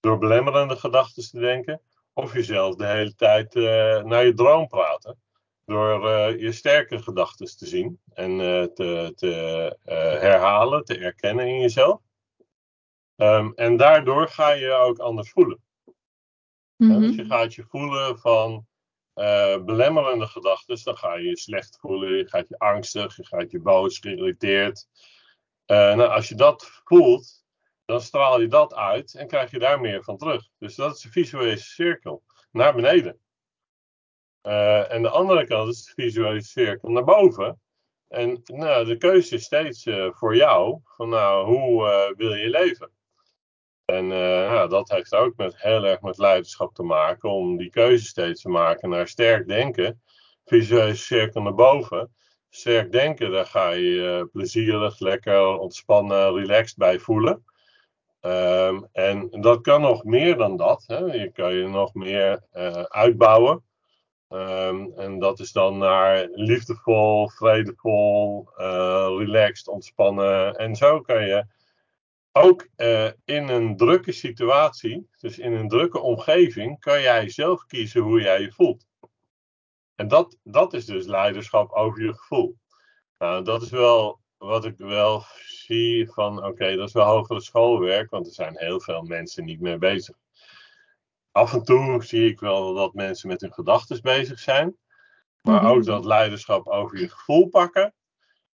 Door 0.00 0.18
belemmerende 0.18 0.76
gedachten 0.76 1.30
te 1.30 1.40
denken. 1.40 1.80
Of 2.12 2.32
jezelf 2.32 2.74
de 2.74 2.86
hele 2.86 3.14
tijd 3.14 3.54
uh, 3.54 4.02
naar 4.02 4.24
je 4.24 4.34
droom 4.34 4.66
praten. 4.66 5.18
Door 5.64 6.10
je 6.38 6.52
sterke 6.52 7.02
gedachten 7.02 7.56
te 7.56 7.66
zien. 7.66 8.00
En 8.14 8.36
te, 8.74 9.12
te 9.14 9.76
herhalen, 10.20 10.84
te 10.84 10.98
erkennen 10.98 11.46
in 11.46 11.60
jezelf. 11.60 12.00
Um, 13.16 13.52
en 13.54 13.76
daardoor 13.76 14.28
ga 14.28 14.50
je 14.50 14.72
ook 14.72 14.98
anders 14.98 15.30
voelen. 15.30 15.62
Mm 16.76 17.00
Dus 17.00 17.14
je 17.14 17.24
gaat 17.24 17.54
je 17.54 17.64
voelen 17.68 18.18
van 18.18 18.66
belemmerende 19.64 20.26
gedachten. 20.26 20.80
Dan 20.84 20.96
ga 20.96 21.14
je 21.14 21.28
je 21.28 21.38
slecht 21.38 21.78
voelen, 21.80 22.16
je 22.16 22.28
gaat 22.28 22.48
je 22.48 22.58
angstig, 22.58 23.16
je 23.16 23.26
gaat 23.26 23.50
je 23.50 23.60
boos, 23.60 23.98
geïrriteerd. 23.98 24.86
Uh, 25.66 25.76
nou, 25.76 26.10
als 26.10 26.28
je 26.28 26.34
dat 26.34 26.82
voelt, 26.84 27.44
dan 27.84 28.00
straal 28.00 28.40
je 28.40 28.46
dat 28.46 28.74
uit 28.74 29.14
en 29.14 29.26
krijg 29.26 29.50
je 29.50 29.58
daar 29.58 29.80
meer 29.80 30.04
van 30.04 30.16
terug. 30.16 30.48
Dus 30.58 30.74
dat 30.74 30.96
is 30.96 31.02
de 31.02 31.10
visuele 31.10 31.56
cirkel, 31.56 32.22
naar 32.50 32.74
beneden. 32.74 33.18
Uh, 34.42 34.92
en 34.92 35.02
de 35.02 35.08
andere 35.08 35.46
kant 35.46 35.68
is 35.68 35.84
de 35.84 35.92
visuele 36.02 36.42
cirkel 36.42 36.88
naar 36.88 37.04
boven. 37.04 37.60
En 38.08 38.40
nou, 38.44 38.84
de 38.84 38.96
keuze 38.96 39.34
is 39.34 39.44
steeds 39.44 39.86
voor 40.10 40.36
jou, 40.36 40.80
van 40.84 41.08
nou, 41.08 41.46
hoe 41.46 42.14
wil 42.16 42.34
je 42.34 42.50
leven? 42.50 42.90
En 43.84 44.06
ja, 44.06 44.66
dat 44.66 44.90
heeft 44.90 45.14
ook 45.14 45.36
met, 45.36 45.62
heel 45.62 45.84
erg 45.84 46.00
met 46.00 46.18
leiderschap 46.18 46.74
te 46.74 46.82
maken, 46.82 47.30
om 47.30 47.56
die 47.56 47.70
keuze 47.70 48.04
steeds 48.04 48.42
te 48.42 48.48
maken 48.48 48.88
naar 48.88 49.08
sterk 49.08 49.46
denken. 49.48 50.02
Visuele 50.44 50.94
cirkel 50.94 51.42
naar 51.42 51.54
boven. 51.54 52.14
Sterk 52.54 52.92
denken, 52.92 53.30
daar 53.30 53.46
ga 53.46 53.70
je 53.70 53.90
je 53.90 54.28
plezierig, 54.32 54.98
lekker, 54.98 55.58
ontspannen, 55.58 56.34
relaxed 56.34 56.76
bij 56.76 56.98
voelen. 56.98 57.44
Um, 58.20 58.88
en 58.92 59.28
dat 59.30 59.60
kan 59.60 59.80
nog 59.80 60.04
meer 60.04 60.36
dan 60.36 60.56
dat. 60.56 60.84
Hè. 60.86 60.98
Je 60.98 61.30
kan 61.32 61.54
je 61.54 61.68
nog 61.68 61.94
meer 61.94 62.42
uh, 62.54 62.82
uitbouwen. 62.82 63.64
Um, 64.28 64.92
en 64.96 65.18
dat 65.18 65.40
is 65.40 65.52
dan 65.52 65.78
naar 65.78 66.28
liefdevol, 66.32 67.28
vredevol, 67.28 68.48
uh, 68.58 69.14
relaxed, 69.18 69.68
ontspannen. 69.68 70.56
En 70.56 70.76
zo 70.76 71.00
kan 71.00 71.26
je 71.26 71.44
ook 72.32 72.68
in 73.24 73.48
een 73.48 73.76
drukke 73.76 74.12
situatie, 74.12 75.08
dus 75.20 75.38
in 75.38 75.52
een 75.52 75.68
drukke 75.68 76.00
omgeving, 76.00 76.80
kan 76.80 77.00
jij 77.00 77.28
zelf 77.28 77.66
kiezen 77.66 78.00
hoe 78.00 78.20
jij 78.20 78.40
je 78.40 78.52
voelt. 78.52 78.86
En 80.02 80.08
dat, 80.08 80.36
dat 80.42 80.72
is 80.72 80.84
dus 80.84 81.06
leiderschap 81.06 81.72
over 81.72 82.02
je 82.02 82.14
gevoel. 82.14 82.58
Nou, 83.18 83.44
dat 83.44 83.62
is 83.62 83.70
wel 83.70 84.20
wat 84.38 84.64
ik 84.64 84.76
wel 84.76 85.24
zie 85.46 86.10
van, 86.10 86.38
oké, 86.38 86.46
okay, 86.46 86.76
dat 86.76 86.88
is 86.88 86.94
wel 86.94 87.06
hogere 87.06 87.40
schoolwerk, 87.40 88.10
want 88.10 88.26
er 88.26 88.32
zijn 88.32 88.58
heel 88.58 88.80
veel 88.80 89.02
mensen 89.02 89.44
niet 89.44 89.60
mee 89.60 89.78
bezig. 89.78 90.16
Af 91.30 91.52
en 91.52 91.64
toe 91.64 92.02
zie 92.04 92.30
ik 92.30 92.40
wel 92.40 92.74
dat 92.74 92.94
mensen 92.94 93.28
met 93.28 93.40
hun 93.40 93.52
gedachten 93.52 94.02
bezig 94.02 94.38
zijn. 94.38 94.76
Maar 95.40 95.60
mm 95.60 95.66
-hmm. 95.66 95.76
ook 95.76 95.84
dat 95.84 96.04
leiderschap 96.04 96.68
over 96.68 96.98
je 96.98 97.08
gevoel 97.08 97.48
pakken, 97.48 97.94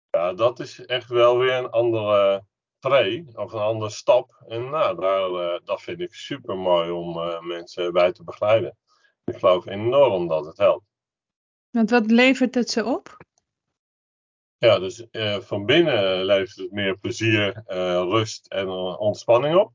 ja, 0.09 0.33
dat 0.33 0.59
is 0.59 0.85
echt 0.85 1.09
wel 1.09 1.37
weer 1.37 1.53
een 1.53 1.69
andere 1.69 2.45
tree 2.79 3.27
of 3.33 3.53
een 3.53 3.59
andere 3.59 3.89
stap. 3.89 4.43
En 4.47 4.69
nou, 4.69 4.99
daar, 4.99 5.29
uh, 5.29 5.59
dat 5.63 5.81
vind 5.81 5.99
ik 5.99 6.13
super 6.13 6.57
mooi 6.57 6.89
om 6.89 7.17
uh, 7.17 7.41
mensen 7.41 7.93
bij 7.93 8.11
te 8.11 8.23
begeleiden. 8.23 8.77
Ik 9.23 9.37
geloof 9.37 9.65
enorm 9.65 10.27
dat 10.27 10.45
het 10.45 10.57
helpt. 10.57 10.96
Want 11.77 11.89
wat 11.89 12.11
levert 12.11 12.55
het 12.55 12.69
ze 12.69 12.85
op? 12.85 13.17
Ja, 14.57 14.79
dus 14.79 15.05
uh, 15.11 15.39
van 15.39 15.65
binnen 15.65 16.25
levert 16.25 16.55
het 16.55 16.71
meer 16.71 16.97
plezier, 16.97 17.63
rust 18.09 18.47
en 18.47 18.69
ontspanning 18.97 19.55
op. 19.55 19.71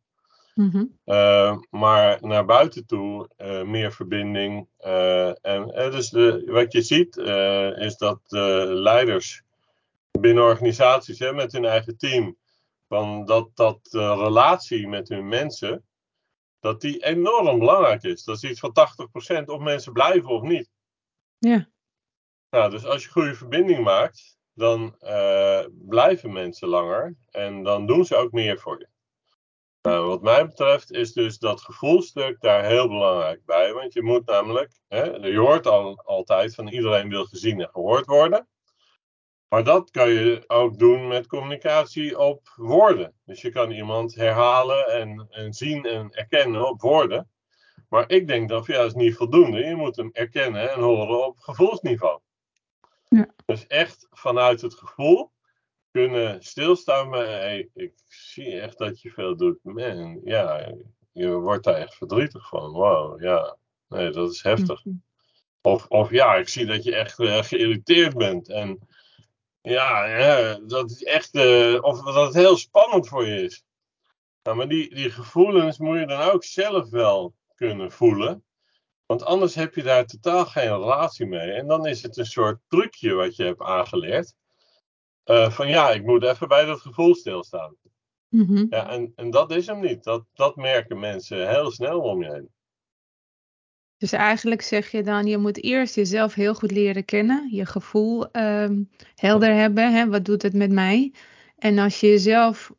Mm 0.54 0.71
-hmm. 0.71 1.66
maar 1.71 2.18
naar 2.21 2.44
buiten 2.44 2.87
toe 2.87 3.28
meer 3.64 3.92
verbinding. 3.92 4.68
en 5.42 5.90
dus 5.90 6.11
de, 6.11 6.42
wat 6.47 6.73
je 6.73 6.82
ziet 6.82 7.16
is 7.76 7.97
dat 7.97 8.21
leiders 8.68 9.42
binnen 10.11 10.44
organisaties 10.44 11.18
hè, 11.18 11.32
met 11.32 11.52
hun 11.52 11.64
eigen 11.64 11.97
team 11.97 12.37
van 12.88 13.25
dat, 13.25 13.50
dat 13.54 13.88
relatie 13.92 14.88
met 14.88 15.09
hun 15.09 15.28
mensen, 15.28 15.85
dat 16.61 16.80
die 16.80 17.04
enorm 17.04 17.59
belangrijk 17.59 18.02
is. 18.02 18.25
Dat 18.25 18.42
is 18.42 18.50
iets 18.50 18.61
van 18.61 18.75
80% 19.42 19.44
of 19.44 19.61
mensen 19.61 19.92
blijven 19.92 20.30
of 20.30 20.42
niet. 20.42 20.71
Ja. 21.38 21.72
Nou, 22.52 22.71
dus 22.71 22.85
als 22.85 23.04
je 23.04 23.11
goede 23.11 23.35
verbinding 23.35 23.85
maakt, 23.85 24.38
dan 24.54 24.97
uh, 25.00 25.64
blijven 25.71 26.32
mensen 26.32 26.68
langer 26.68 27.16
en 27.30 27.62
dan 27.62 27.87
doen 27.87 28.04
ze 28.04 28.16
ook 28.16 28.32
meer 28.32 28.59
voor 28.59 28.78
je. 28.78 28.88
Nou, 29.82 30.06
wat 30.06 30.23
mij 30.23 30.47
betreft 30.47 30.90
is 30.90 31.12
dus 31.12 31.38
dat 31.38 31.61
gevoelstuk 31.61 32.40
daar 32.40 32.64
heel 32.64 32.88
belangrijk 32.88 33.44
bij. 33.44 33.73
Want 33.73 33.92
je 33.92 34.02
moet 34.02 34.26
namelijk, 34.26 34.73
hè, 34.88 35.02
je 35.04 35.38
hoort 35.38 35.66
al, 35.66 36.02
altijd 36.04 36.54
van 36.54 36.68
iedereen 36.68 37.09
wil 37.09 37.25
gezien 37.25 37.61
en 37.61 37.68
gehoord 37.68 38.06
worden. 38.06 38.49
Maar 39.49 39.64
dat 39.64 39.90
kan 39.90 40.11
je 40.11 40.44
ook 40.47 40.78
doen 40.78 41.09
met 41.09 41.26
communicatie 41.26 42.18
op 42.18 42.52
woorden. 42.56 43.14
Dus 43.25 43.40
je 43.40 43.50
kan 43.50 43.71
iemand 43.71 44.14
herhalen 44.14 44.87
en, 44.87 45.26
en 45.30 45.52
zien 45.52 45.85
en 45.85 46.11
erkennen 46.11 46.68
op 46.68 46.80
woorden. 46.80 47.30
Maar 47.88 48.11
ik 48.11 48.26
denk 48.26 48.49
dat 48.49 48.68
is 48.68 48.94
niet 48.94 49.16
voldoende. 49.16 49.59
Je 49.59 49.76
moet 49.76 49.97
hem 49.97 50.11
erkennen 50.12 50.71
en 50.71 50.80
horen 50.80 51.26
op 51.26 51.38
gevoelsniveau. 51.38 52.21
Ja. 53.12 53.35
Dus 53.47 53.66
echt 53.66 54.07
vanuit 54.11 54.61
het 54.61 54.75
gevoel 54.75 55.33
kunnen 55.90 56.42
stilstaan 56.42 57.11
bij, 57.11 57.26
hey, 57.26 57.69
ik 57.75 57.92
zie 58.07 58.61
echt 58.61 58.78
dat 58.78 59.00
je 59.00 59.11
veel 59.11 59.37
doet. 59.37 59.59
Man, 59.62 60.21
ja, 60.25 60.75
je 61.12 61.31
wordt 61.31 61.64
daar 61.64 61.75
echt 61.75 61.95
verdrietig 61.95 62.49
van. 62.49 62.73
Wow, 62.73 63.23
ja, 63.23 63.57
nee, 63.88 64.11
dat 64.11 64.31
is 64.31 64.42
heftig. 64.42 64.85
Mhm. 64.85 64.97
Of, 65.61 65.87
of 65.87 66.11
ja, 66.11 66.35
ik 66.35 66.49
zie 66.49 66.66
dat 66.66 66.85
je 66.85 66.95
echt 66.95 67.19
uh, 67.19 67.42
geïrriteerd 67.42 68.16
bent. 68.16 68.49
En 68.49 68.88
ja, 69.61 70.04
ja 70.04 70.61
dat 70.66 70.90
is 70.90 71.02
echt, 71.02 71.35
uh, 71.35 71.83
of 71.83 72.02
dat 72.02 72.26
het 72.26 72.35
heel 72.35 72.57
spannend 72.57 73.09
voor 73.09 73.26
je 73.26 73.42
is. 73.42 73.64
Nou, 74.42 74.57
maar 74.57 74.69
die, 74.69 74.95
die 74.95 75.11
gevoelens 75.11 75.78
moet 75.78 75.99
je 75.99 76.07
dan 76.07 76.21
ook 76.21 76.45
zelf 76.45 76.90
wel 76.90 77.35
kunnen 77.54 77.92
voelen. 77.92 78.45
Want 79.12 79.25
anders 79.25 79.54
heb 79.54 79.75
je 79.75 79.83
daar 79.83 80.07
totaal 80.07 80.47
geen 80.47 80.69
relatie 80.69 81.26
mee. 81.26 81.52
En 81.52 81.66
dan 81.66 81.87
is 81.87 82.02
het 82.02 82.16
een 82.16 82.26
soort 82.26 82.59
trucje 82.69 83.14
wat 83.14 83.37
je 83.37 83.45
hebt 83.45 83.61
aangeleerd. 83.61 84.35
Uh, 85.25 85.50
van 85.50 85.69
ja, 85.69 85.90
ik 85.90 86.04
moet 86.04 86.23
even 86.23 86.49
bij 86.49 86.64
dat 86.64 86.81
gevoel 86.81 87.14
stilstaan. 87.14 87.76
Mm 88.28 88.45
-hmm. 88.47 88.66
Ja, 88.71 88.90
en, 88.90 89.12
en 89.16 89.31
dat 89.31 89.50
is 89.50 89.66
hem 89.66 89.81
niet. 89.81 90.04
Dat, 90.04 90.25
dat 90.33 90.57
merken 90.57 90.99
mensen 90.99 91.49
heel 91.49 91.71
snel 91.71 92.00
om 92.00 92.23
je 92.23 92.33
heen. 92.33 92.49
Dus 93.97 94.12
eigenlijk 94.12 94.62
zeg 94.62 94.90
je 94.90 95.02
dan, 95.02 95.26
je 95.26 95.38
moet 95.38 95.62
eerst 95.62 95.95
jezelf 95.95 96.35
heel 96.35 96.54
goed 96.54 96.71
leren 96.71 97.04
kennen, 97.04 97.49
je 97.50 97.66
gevoel 97.66 98.37
um, 98.37 98.90
helder 99.14 99.54
hebben. 99.54 99.95
Hè? 99.95 100.09
Wat 100.09 100.25
doet 100.25 100.42
het 100.42 100.54
met 100.54 100.71
mij? 100.71 101.12
En 101.59 101.78
als 101.78 102.00
je 102.00 102.07
jezelf 102.07 102.73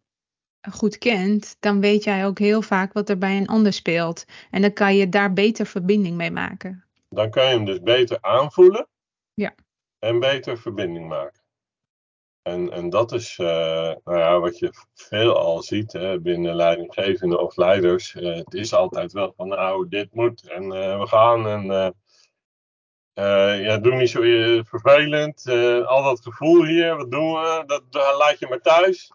goed 0.71 0.97
kent, 0.97 1.57
dan 1.59 1.79
weet 1.79 2.03
jij 2.03 2.25
ook 2.25 2.39
heel 2.39 2.61
vaak 2.61 2.93
wat 2.93 3.09
er 3.09 3.17
bij 3.17 3.37
een 3.37 3.47
ander 3.47 3.73
speelt. 3.73 4.25
En 4.51 4.61
dan 4.61 4.73
kan 4.73 4.95
je 4.95 5.09
daar 5.09 5.33
beter 5.33 5.65
verbinding 5.65 6.15
mee 6.15 6.31
maken. 6.31 6.85
Dan 7.09 7.29
kan 7.29 7.43
je 7.43 7.49
hem 7.49 7.65
dus 7.65 7.81
beter 7.81 8.17
aanvoelen. 8.21 8.87
Ja. 9.33 9.55
En 9.99 10.19
beter 10.19 10.57
verbinding 10.57 11.07
maken. 11.07 11.41
En, 12.41 12.71
en 12.71 12.89
dat 12.89 13.11
is 13.11 13.37
uh, 13.37 13.47
nou 14.03 14.17
ja, 14.17 14.39
wat 14.39 14.59
je 14.59 14.73
veel 14.93 15.37
al 15.37 15.61
ziet 15.61 15.91
hè, 15.91 16.19
binnen 16.19 16.55
leidinggevenden 16.55 17.41
of 17.41 17.55
leiders. 17.57 18.13
Uh, 18.13 18.35
het 18.35 18.53
is 18.53 18.73
altijd 18.73 19.11
wel 19.11 19.33
van 19.37 19.47
nou, 19.47 19.87
dit 19.89 20.13
moet 20.13 20.49
en 20.49 20.63
uh, 20.63 20.99
we 20.99 21.07
gaan. 21.07 21.47
En 21.47 21.93
ja, 23.61 23.77
doe 23.77 23.95
niet 23.95 24.09
zo 24.09 24.21
vervelend. 24.63 25.49
al 25.85 26.03
dat 26.03 26.21
gevoel 26.21 26.65
hier, 26.65 26.95
wat 26.95 27.11
doen 27.11 27.33
we? 27.33 27.63
Dat, 27.65 27.83
dat 27.89 28.17
laat 28.17 28.39
je 28.39 28.47
maar 28.47 28.61
thuis. 28.61 29.11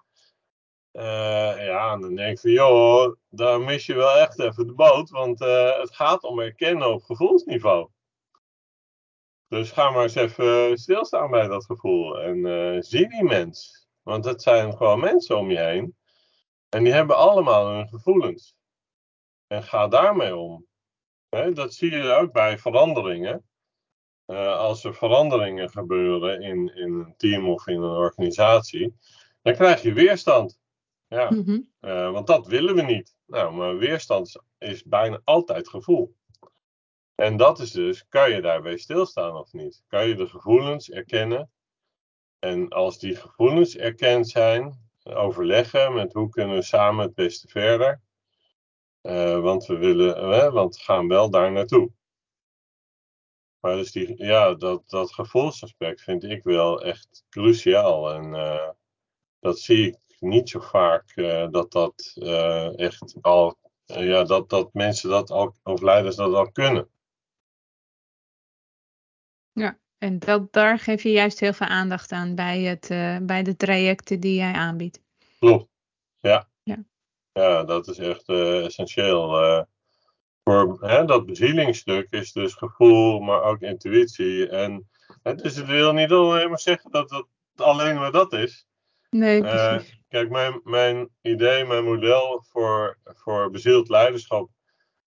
Ja, 1.64 1.92
en 1.92 2.00
dan 2.00 2.14
denk 2.14 2.32
ik 2.32 2.40
van 2.40 2.50
joh, 2.50 3.16
daar 3.28 3.60
mis 3.60 3.86
je 3.86 3.94
wel 3.94 4.16
echt 4.16 4.38
even 4.38 4.66
de 4.66 4.74
boot. 4.74 5.10
Want 5.10 5.38
het 5.38 5.94
gaat 5.94 6.22
om 6.22 6.40
erkennen 6.40 6.92
op 6.92 7.02
gevoelsniveau. 7.02 7.88
Dus 9.48 9.70
ga 9.70 9.90
maar 9.90 10.02
eens 10.02 10.14
even 10.14 10.78
stilstaan 10.78 11.30
bij 11.30 11.46
dat 11.46 11.64
gevoel 11.64 12.20
en 12.20 12.36
uh, 12.36 12.80
zie 12.80 13.08
die 13.08 13.24
mens. 13.24 13.86
Want 14.02 14.24
het 14.24 14.42
zijn 14.42 14.76
gewoon 14.76 15.00
mensen 15.00 15.38
om 15.38 15.50
je 15.50 15.58
heen. 15.58 15.96
En 16.68 16.84
die 16.84 16.92
hebben 16.92 17.16
allemaal 17.16 17.68
hun 17.68 17.88
gevoelens. 17.88 18.56
En 19.46 19.62
ga 19.62 19.88
daarmee 19.88 20.36
om. 20.36 20.66
dat 21.54 21.74
zie 21.74 21.90
je 21.90 22.12
ook 22.12 22.32
bij 22.32 22.58
veranderingen. 22.58 23.46
Uh, 24.26 24.56
als 24.56 24.84
er 24.84 24.94
veranderingen 24.94 25.70
gebeuren 25.70 26.42
in, 26.42 26.76
in 26.76 26.92
een 26.92 27.14
team 27.16 27.48
of 27.48 27.66
in 27.66 27.82
een 27.82 27.96
organisatie, 27.96 28.94
dan 29.42 29.54
krijg 29.54 29.82
je 29.82 29.92
weerstand. 29.92 30.57
Ja, 31.08 31.30
Mhm. 31.30 31.60
eh, 31.80 32.10
want 32.12 32.26
dat 32.26 32.46
willen 32.46 32.74
we 32.74 32.82
niet. 32.82 33.16
Nou, 33.26 33.54
maar 33.54 33.76
weerstand 33.76 34.42
is 34.58 34.82
bijna 34.84 35.20
altijd 35.24 35.68
gevoel. 35.68 36.16
En 37.14 37.36
dat 37.36 37.58
is 37.58 37.70
dus, 37.70 38.08
kan 38.08 38.30
je 38.30 38.40
daarbij 38.40 38.76
stilstaan 38.76 39.36
of 39.36 39.52
niet? 39.52 39.82
Kan 39.86 40.08
je 40.08 40.14
de 40.14 40.26
gevoelens 40.26 40.90
erkennen? 40.90 41.50
En 42.38 42.68
als 42.68 42.98
die 42.98 43.16
gevoelens 43.16 43.76
erkend 43.76 44.28
zijn, 44.28 44.90
overleggen 45.02 45.94
met 45.94 46.12
hoe 46.12 46.28
kunnen 46.28 46.56
we 46.56 46.62
samen 46.62 47.04
het 47.04 47.14
beste 47.14 47.48
verder? 47.48 48.00
Eh, 49.00 49.40
want 49.40 49.66
we 49.66 49.76
willen, 49.76 50.16
eh, 50.16 50.52
want 50.52 50.76
we 50.76 50.82
gaan 50.82 51.08
wel 51.08 51.30
daar 51.30 51.52
naartoe. 51.52 51.90
Maar 53.60 53.76
dus 53.76 53.92
die, 53.92 54.24
ja, 54.24 54.54
dat, 54.54 54.88
dat 54.88 55.12
gevoelsaspect 55.12 56.02
vind 56.02 56.24
ik 56.24 56.42
wel 56.42 56.82
echt 56.82 57.24
cruciaal. 57.28 58.12
En 58.12 58.30
dat 59.38 59.58
zie 59.58 59.86
ik 59.86 60.07
niet 60.20 60.48
zo 60.48 60.60
vaak 60.60 61.10
eh, 61.14 61.50
dat 61.50 61.72
dat 61.72 62.12
eh, 62.14 62.78
echt 62.78 63.16
al, 63.20 63.58
eh, 63.86 64.06
ja, 64.06 64.24
dat, 64.24 64.50
dat 64.50 64.72
mensen 64.72 65.10
dat 65.10 65.30
al, 65.30 65.54
of 65.62 65.80
leiders 65.80 66.16
dat 66.16 66.34
al 66.34 66.50
kunnen. 66.50 66.88
Ja, 69.52 69.78
en 69.98 70.18
dat, 70.18 70.52
daar 70.52 70.78
geef 70.78 71.02
je 71.02 71.10
juist 71.10 71.40
heel 71.40 71.52
veel 71.52 71.66
aandacht 71.66 72.12
aan 72.12 72.34
bij, 72.34 72.62
het, 72.62 72.88
bij 73.26 73.42
de 73.42 73.56
trajecten 73.56 74.20
die 74.20 74.34
jij 74.34 74.52
aanbiedt. 74.52 75.00
Klopt. 75.38 75.68
Ja. 76.18 76.48
Ja. 76.62 76.84
Ja, 77.32 77.64
dat 77.64 77.88
is 77.88 77.98
echt 77.98 78.28
essentieel. 78.28 79.66
voor 80.44 80.76
hè, 80.80 81.04
dat 81.04 81.26
bezielingsstuk 81.26 82.06
is 82.10 82.32
dus 82.32 82.54
gevoel, 82.54 83.20
maar 83.20 83.42
ook 83.42 83.60
intuïtie. 83.60 84.48
En 84.48 84.88
het, 85.22 85.38
dus 85.38 85.56
het 85.56 85.66
wil 85.66 85.92
niet 85.92 86.10
alleen 86.10 86.48
maar 86.48 86.60
zeggen 86.60 86.90
dat 86.90 87.10
het 87.10 87.26
alleen 87.56 87.94
maar 87.96 88.12
dat 88.12 88.32
is. 88.32 88.68
Nee, 89.10 89.42
Eh, 89.42 89.80
kijk, 90.08 90.30
mijn, 90.30 90.60
mijn 90.64 91.10
idee, 91.20 91.64
mijn 91.64 91.84
model 91.84 92.44
voor, 92.48 92.98
voor 93.04 93.50
bezield 93.50 93.88
leiderschap, 93.88 94.50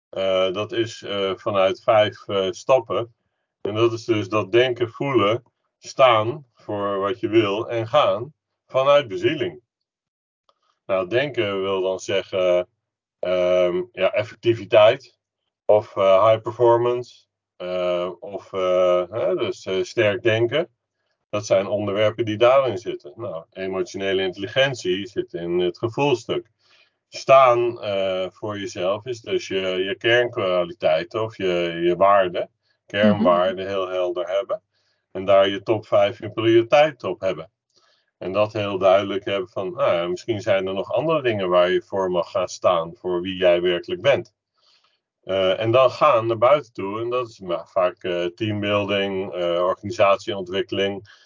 eh, 0.08 0.52
dat 0.52 0.72
is 0.72 1.02
eh, 1.02 1.36
vanuit 1.36 1.82
vijf 1.82 2.24
stappen. 2.50 3.14
En 3.60 3.74
dat 3.74 3.92
is 3.92 4.04
dus 4.04 4.28
dat 4.28 4.52
denken, 4.52 4.88
voelen, 4.88 5.42
staan 5.78 6.46
voor 6.54 6.98
wat 6.98 7.20
je 7.20 7.28
wil 7.28 7.68
en 7.68 7.88
gaan 7.88 8.34
vanuit 8.66 9.08
bezieling. 9.08 9.60
Nou, 10.86 11.08
denken 11.08 11.60
wil 11.62 11.82
dan 11.82 12.00
zeggen 12.00 12.68
ehm, 13.18 13.82
ja, 13.92 14.12
effectiviteit 14.12 15.18
of 15.64 15.94
high 15.94 16.40
performance 16.40 17.26
of 18.20 18.50
hè, 19.10 19.34
dus 19.34 19.68
sterk 19.82 20.22
denken. 20.22 20.70
Dat 21.32 21.46
zijn 21.46 21.66
onderwerpen 21.66 22.24
die 22.24 22.36
daarin 22.36 22.78
zitten. 22.78 23.12
Nou, 23.16 23.44
emotionele 23.52 24.22
intelligentie 24.22 25.06
zit 25.06 25.32
in 25.32 25.58
het 25.58 25.78
gevoelstuk. 25.78 26.50
Staan 27.08 27.80
eh, 27.80 28.26
voor 28.30 28.58
jezelf 28.58 29.06
is 29.06 29.20
dus 29.20 29.48
je, 29.48 29.60
je 29.60 29.96
kernkwaliteiten 29.96 31.22
of 31.22 31.36
je, 31.36 31.80
je 31.84 31.96
waarden, 31.96 32.50
kernwaarden 32.86 33.66
heel 33.66 33.88
helder 33.88 34.28
hebben. 34.28 34.62
En 35.10 35.24
daar 35.24 35.48
je 35.48 35.62
top 35.62 35.86
5 35.86 36.20
in 36.20 36.32
prioriteit 36.32 37.04
op 37.04 37.20
hebben. 37.20 37.50
En 38.18 38.32
dat 38.32 38.52
heel 38.52 38.78
duidelijk 38.78 39.24
hebben 39.24 39.48
van, 39.48 39.74
ja, 39.76 40.06
misschien 40.06 40.40
zijn 40.40 40.66
er 40.66 40.74
nog 40.74 40.92
andere 40.92 41.22
dingen 41.22 41.48
waar 41.48 41.70
je 41.70 41.82
voor 41.82 42.10
mag 42.10 42.30
gaan 42.30 42.48
staan, 42.48 42.94
voor 42.94 43.20
wie 43.20 43.36
jij 43.36 43.60
werkelijk 43.60 44.02
bent. 44.02 44.34
Uh, 45.24 45.60
en 45.60 45.70
dan 45.70 45.90
gaan 45.90 46.26
naar 46.26 46.38
buiten 46.38 46.72
toe, 46.72 47.00
en 47.00 47.10
dat 47.10 47.28
is 47.28 47.38
nou, 47.38 47.66
vaak 47.68 48.02
uh, 48.02 48.26
teambuilding, 48.26 49.34
uh, 49.34 49.62
organisatieontwikkeling. 49.62 51.20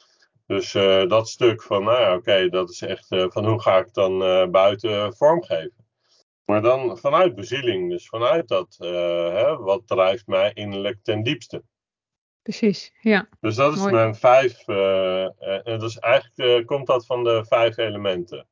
Dus 0.47 0.73
dat 1.09 1.29
stuk 1.29 1.63
van, 1.63 1.85
nou 1.85 2.01
ja, 2.01 2.09
oké, 2.09 2.17
okay, 2.19 2.49
dat 2.49 2.71
is 2.71 2.83
echt 2.83 3.07
van 3.09 3.47
hoe 3.47 3.61
ga 3.61 3.79
ik 3.79 3.95
dan 3.95 4.19
buiten 4.51 5.15
vormgeven. 5.15 5.87
Maar 6.45 6.63
dan 6.63 6.99
vanuit 6.99 7.35
bezieling, 7.35 7.91
dus 7.91 8.09
vanuit 8.09 8.49
dat, 8.49 8.77
hè, 8.79 9.57
wat 9.57 9.83
drijft 9.87 10.27
mij 10.27 10.51
innerlijk 10.53 10.99
ten 11.03 11.23
diepste. 11.23 11.63
Precies, 12.43 12.93
ja. 13.01 13.29
Dus 13.41 13.55
dat 13.55 13.73
is 13.73 13.79
Mooi. 13.79 13.93
mijn 13.93 14.15
vijf, 14.15 14.69
en 15.65 15.79
dus 15.79 15.99
eigenlijk 15.99 16.67
komt 16.67 16.87
dat 16.87 17.07
van 17.07 17.25
de 17.25 17.45
vijf 17.49 17.77
elementen. 17.77 18.47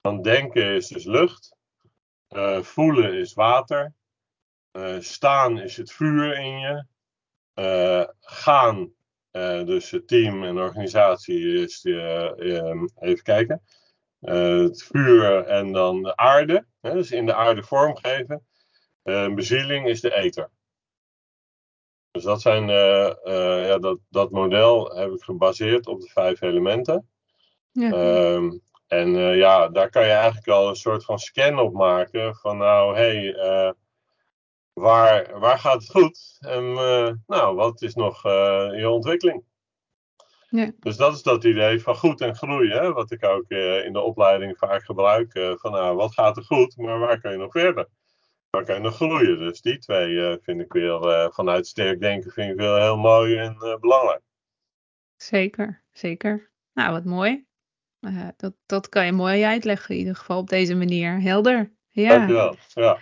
Dan 0.00 0.22
denken 0.22 0.74
is 0.74 0.88
dus 0.88 1.04
lucht, 1.04 1.56
voelen 2.60 3.14
is 3.14 3.34
water, 3.34 3.94
uh, 4.76 5.00
staan 5.00 5.58
is 5.58 5.76
het 5.76 5.92
vuur 5.92 6.38
in 6.38 6.58
je. 6.58 6.84
Uh, 7.54 8.04
gaan, 8.20 8.92
uh, 9.32 9.64
dus 9.64 9.90
het 9.90 10.08
team 10.08 10.44
en 10.44 10.58
organisatie 10.58 11.62
is, 11.62 11.84
even 11.84 13.22
kijken. 13.22 13.62
het 14.20 14.82
vuur 14.82 15.44
en 15.44 15.72
dan 15.72 16.02
de 16.02 16.16
aarde, 16.16 16.66
hè, 16.80 16.92
dus 16.92 17.10
in 17.10 17.26
de 17.26 17.34
aarde 17.34 17.62
vormgeven. 17.62 18.46
bezieling 19.34 19.88
is 19.88 20.00
de 20.00 20.14
ether. 20.14 20.50
Dus 22.10 22.22
dat 22.22 22.40
zijn, 22.40 22.68
ja, 23.66 23.78
dat, 23.78 23.98
dat 24.08 24.30
model 24.30 24.96
heb 24.96 25.10
ik 25.10 25.22
gebaseerd 25.22 25.86
op 25.86 26.00
de 26.00 26.08
vijf 26.08 26.40
elementen. 26.40 27.08
Ja. 27.72 27.90
Um, 28.32 28.62
en 28.86 29.10
ja, 29.36 29.68
daar 29.68 29.90
kan 29.90 30.04
je 30.04 30.12
eigenlijk 30.12 30.48
al 30.48 30.68
een 30.68 30.76
soort 30.76 31.04
van 31.04 31.18
scan 31.18 31.58
op 31.58 31.72
maken 31.72 32.34
van 32.34 32.58
nou, 32.58 32.96
hé, 32.96 33.32
hey, 33.32 33.74
waar, 34.74 35.38
waar 35.38 35.58
gaat 35.58 35.82
het 35.82 35.90
goed? 35.90 36.36
En 36.40 36.64
uh, 36.64 37.10
nou, 37.26 37.56
wat 37.56 37.82
is 37.82 37.94
nog 37.94 38.26
uh, 38.26 38.68
je 38.76 38.88
ontwikkeling? 38.88 39.44
Ja. 40.48 40.70
Dus 40.78 40.96
dat 40.96 41.14
is 41.14 41.22
dat 41.22 41.44
idee 41.44 41.80
van 41.80 41.96
goed 41.96 42.20
en 42.20 42.36
groei, 42.36 42.70
hè? 42.70 42.92
wat 42.92 43.10
ik 43.10 43.24
ook 43.24 43.44
uh, 43.48 43.84
in 43.84 43.92
de 43.92 44.00
opleiding 44.00 44.58
vaak 44.58 44.84
gebruik. 44.84 45.32
van 45.32 45.72
nou, 45.72 45.96
wat 45.96 46.14
gaat 46.14 46.36
er 46.36 46.44
goed, 46.44 46.76
maar 46.76 46.98
waar 46.98 47.20
kan 47.20 47.32
je 47.32 47.38
nog 47.38 47.52
verder? 47.52 47.88
Waar 48.50 48.64
kan 48.64 48.74
je 48.74 48.80
nog 48.80 48.94
groeien? 48.94 49.38
Dus 49.38 49.60
die 49.60 49.78
twee 49.78 50.38
vind 50.42 50.60
ik 50.60 50.72
weer 50.72 51.30
vanuit 51.32 51.66
sterk 51.66 52.00
denken 52.00 52.30
vind 52.30 52.50
ik 52.50 52.56
wel 52.56 52.76
heel 52.76 52.96
mooi 52.96 53.36
en 53.36 53.78
belangrijk. 53.80 54.22
Zeker, 55.16 55.82
zeker. 55.92 56.50
Nou, 56.72 56.92
wat 56.92 57.04
mooi. 57.04 57.46
dat, 58.36 58.54
dat 58.66 58.88
kan 58.88 59.06
je 59.06 59.12
mooi 59.12 59.44
uitleggen 59.44 59.94
in 59.94 60.00
ieder 60.00 60.16
geval 60.16 60.38
op 60.38 60.48
deze 60.48 60.74
manier. 60.74 61.20
Helder. 61.20 61.72
Ja. 61.88 62.08
Dankjewel. 62.08 62.56
Ja. 62.74 62.98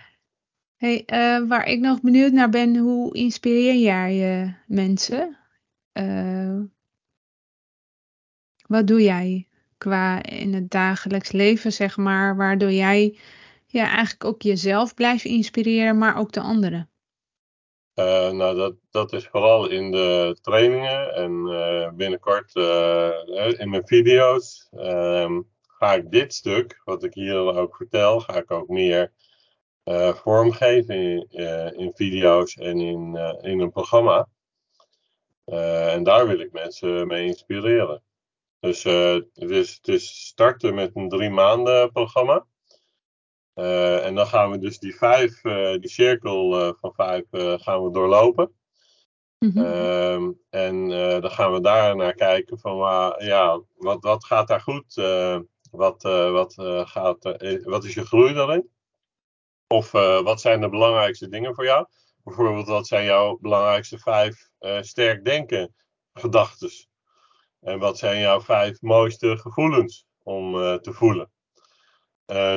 Hey, 0.83 1.03
uh, 1.13 1.47
waar 1.47 1.67
ik 1.67 1.79
nog 1.79 2.01
benieuwd 2.01 2.31
naar 2.31 2.49
ben, 2.49 2.77
hoe 2.77 3.15
inspireer 3.15 3.75
jij 3.75 4.41
uh, 4.41 4.53
mensen? 4.67 5.37
Uh, 5.93 6.59
wat 8.67 8.87
doe 8.87 9.01
jij 9.01 9.47
qua 9.77 10.23
in 10.23 10.53
het 10.53 10.69
dagelijks 10.69 11.31
leven, 11.31 11.73
zeg 11.73 11.97
maar, 11.97 12.35
waardoor 12.35 12.71
jij 12.71 13.17
ja, 13.65 13.89
eigenlijk 13.89 14.25
ook 14.25 14.41
jezelf 14.41 14.93
blijft 14.93 15.25
inspireren, 15.25 15.97
maar 15.97 16.17
ook 16.17 16.31
de 16.31 16.41
anderen? 16.41 16.89
nou, 17.93 18.55
dat, 18.55 18.75
dat 18.91 19.13
is 19.13 19.27
vooral 19.27 19.69
in 19.69 19.91
de 19.91 20.37
trainingen 20.41 21.15
en 21.15 21.43
binnenkort 21.95 22.55
in 23.59 23.69
mijn 23.69 23.87
video's 23.87 24.67
ehm, 24.71 25.41
ga 25.67 25.93
ik 25.93 26.11
dit 26.11 26.33
stuk, 26.33 26.81
wat 26.83 27.03
ik 27.03 27.13
hier 27.13 27.37
ook 27.37 27.75
vertel, 27.75 28.19
ga 28.19 28.35
ik 28.37 28.51
ook 28.51 28.67
meer 28.67 29.11
uh, 29.85 30.13
vormgeven 30.13 30.95
in, 30.95 31.27
uh, 31.31 31.71
in, 31.71 31.91
video's 31.95 32.55
en 32.55 32.79
in, 32.79 33.15
uh, 33.15 33.51
in 33.51 33.59
een 33.59 33.71
programma. 33.71 34.27
en 35.45 36.03
daar 36.03 36.27
wil 36.27 36.39
ik 36.39 36.51
mensen 36.51 37.07
mee 37.07 37.25
inspireren. 37.25 38.03
Dus 38.59 38.83
het, 38.83 39.27
is, 39.33 39.73
het 39.73 39.87
is 39.87 40.25
starten 40.25 40.75
met 40.75 40.95
een 40.95 41.09
drie 41.09 41.29
maanden 41.29 41.91
programma. 41.91 42.45
en 43.53 44.15
dan 44.15 44.27
gaan 44.27 44.51
we 44.51 44.57
dus 44.57 44.79
die 44.79 44.95
vijf, 44.95 45.41
die 45.79 45.89
cirkel 45.89 46.73
van 46.79 46.93
vijf 46.93 47.25
gaan 47.61 47.83
we 47.83 47.91
doorlopen. 47.91 48.51
Mhm. 49.39 50.31
en 50.49 50.89
dan 51.21 51.31
gaan 51.31 51.53
we 51.53 51.61
daar 51.61 51.95
naar 51.95 52.13
kijken 52.13 52.59
van 52.59 52.77
ja, 53.17 53.61
wat, 53.75 54.03
wat 54.03 54.25
gaat 54.25 54.47
daar 54.47 54.61
goed? 54.61 54.93
wat, 55.71 56.01
wat, 56.31 56.53
gaat, 56.87 57.23
wat 57.63 57.83
is 57.83 57.93
je 57.93 58.05
groei 58.05 58.33
daarin? 58.33 58.72
Of 59.67 59.93
uh, 59.93 60.21
wat 60.21 60.41
zijn 60.41 60.61
de 60.61 60.69
belangrijkste 60.69 61.29
dingen 61.29 61.55
voor 61.55 61.65
jou? 61.65 61.85
Bijvoorbeeld, 62.23 62.67
wat 62.67 62.87
zijn 62.87 63.05
jouw 63.05 63.37
belangrijkste 63.41 63.97
vijf 63.97 64.49
uh, 64.59 64.81
sterk 64.81 65.25
denken 65.25 65.75
gedachten? 66.13 66.69
En 67.59 67.79
wat 67.79 67.97
zijn 67.97 68.19
jouw 68.19 68.41
vijf 68.41 68.81
mooiste 68.81 69.37
gevoelens 69.37 70.05
om 70.23 70.55
uh, 70.55 70.75
te 70.75 70.93
voelen? 70.93 71.31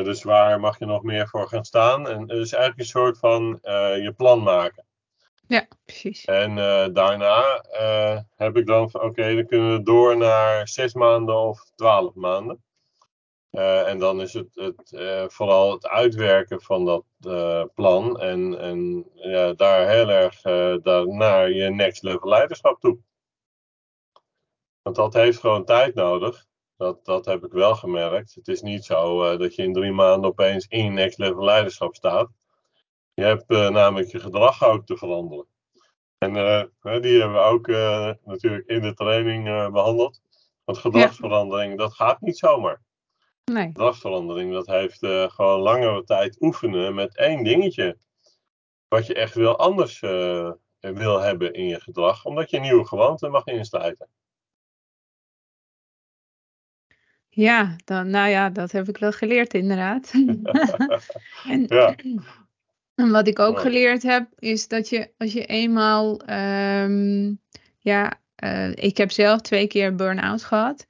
dus 0.04 0.22
waar 0.22 0.60
mag 0.60 0.78
je 0.78 0.86
nog 0.86 1.02
meer 1.02 1.28
voor 1.28 1.48
gaan 1.48 1.64
staan? 1.64 2.08
En 2.08 2.26
dus 2.26 2.52
eigenlijk 2.52 2.78
een 2.78 3.00
soort 3.00 3.18
van 3.18 3.58
je 4.02 4.12
plan 4.16 4.42
maken. 4.42 4.86
Ja, 5.48 5.66
precies. 5.84 6.24
En 6.24 6.54
daarna 6.92 7.64
heb 8.36 8.56
ik 8.56 8.66
dan 8.66 8.90
van 8.90 9.00
oké, 9.00 9.08
okay, 9.08 9.34
dan 9.34 9.46
kunnen 9.46 9.72
we 9.72 9.82
door 9.82 10.16
naar 10.16 10.68
zes 10.68 10.94
maanden 10.94 11.36
of 11.36 11.70
twaalf 11.74 12.14
maanden. 12.14 12.64
Uh, 13.50 13.88
en 13.88 13.98
dan 13.98 14.20
is 14.20 14.32
het, 14.32 14.54
het 14.54 14.92
uh, 14.92 15.28
vooral 15.28 15.72
het 15.72 15.86
uitwerken 15.86 16.62
van 16.62 16.84
dat 16.84 17.04
uh, 17.20 17.64
plan 17.74 18.20
en, 18.20 18.58
en 18.58 19.10
ja, 19.14 19.52
daar 19.52 19.88
heel 19.88 20.08
erg 20.08 20.42
naar 21.06 21.50
je 21.50 21.70
next 21.70 22.02
level 22.02 22.28
leiderschap 22.28 22.80
toe. 22.80 22.98
Want 24.82 24.96
dat 24.96 25.14
heeft 25.14 25.38
gewoon 25.38 25.64
tijd 25.64 25.94
nodig. 25.94 26.46
Dat, 26.76 27.04
dat 27.04 27.24
heb 27.24 27.44
ik 27.44 27.52
wel 27.52 27.74
gemerkt. 27.74 28.34
Het 28.34 28.48
is 28.48 28.62
niet 28.62 28.84
zo 28.84 29.36
dat 29.36 29.54
je 29.54 29.62
in 29.62 29.72
drie 29.72 29.92
maanden 29.92 30.30
opeens 30.30 30.66
in 30.66 30.94
next 30.94 31.18
level 31.18 31.44
leiderschap 31.44 31.94
staat. 31.94 32.28
Je 33.14 33.22
hebt 33.22 33.48
namelijk 33.48 34.10
je 34.10 34.20
gedrag 34.20 34.64
ook 34.64 34.86
te 34.86 34.96
veranderen. 34.96 35.46
En 36.18 36.32
die 37.00 37.20
hebben 37.20 37.32
we 37.32 37.38
ook 37.38 37.66
natuurlijk 38.24 38.66
in 38.66 38.80
de 38.80 38.94
training 38.94 39.72
behandeld. 39.72 40.20
Want 40.64 40.78
gedragsverandering, 40.78 41.78
dat 41.78 41.94
gaat 41.94 42.20
niet 42.20 42.38
zomaar. 42.38 42.84
Nee. 43.52 43.66
Gedragsverandering, 43.66 44.52
dat 44.52 44.66
heeft 44.66 44.98
gewoon 45.32 45.60
langere 45.60 46.04
tijd 46.04 46.40
oefenen 46.40 46.94
met 46.94 47.16
één 47.16 47.44
dingetje. 47.44 47.98
Wat 48.88 49.06
je 49.06 49.14
echt 49.14 49.34
wil 49.34 49.58
anders 49.58 50.00
wil 50.94 51.20
hebben 51.20 51.52
in 51.52 51.66
je 51.66 51.80
gedrag, 51.80 52.24
omdat 52.24 52.50
je 52.50 52.60
nieuwe 52.60 52.86
gewoonten 52.86 53.30
mag 53.30 53.46
insluiten. 53.46 54.08
Ja, 57.36 57.76
dan, 57.84 58.10
nou 58.10 58.28
ja, 58.28 58.50
dat 58.50 58.72
heb 58.72 58.88
ik 58.88 58.98
wel 58.98 59.12
geleerd 59.12 59.54
inderdaad. 59.54 60.12
en, 61.52 61.64
ja. 61.66 61.94
en 62.94 63.10
wat 63.10 63.26
ik 63.26 63.38
ook 63.38 63.60
geleerd 63.60 64.02
heb, 64.02 64.28
is 64.38 64.68
dat 64.68 64.88
je 64.88 65.10
als 65.18 65.32
je 65.32 65.46
eenmaal, 65.46 66.30
um, 66.30 67.40
ja, 67.78 68.20
uh, 68.44 68.70
ik 68.74 68.96
heb 68.96 69.10
zelf 69.10 69.40
twee 69.40 69.66
keer 69.66 69.94
burn-out 69.94 70.44
gehad. 70.44 70.86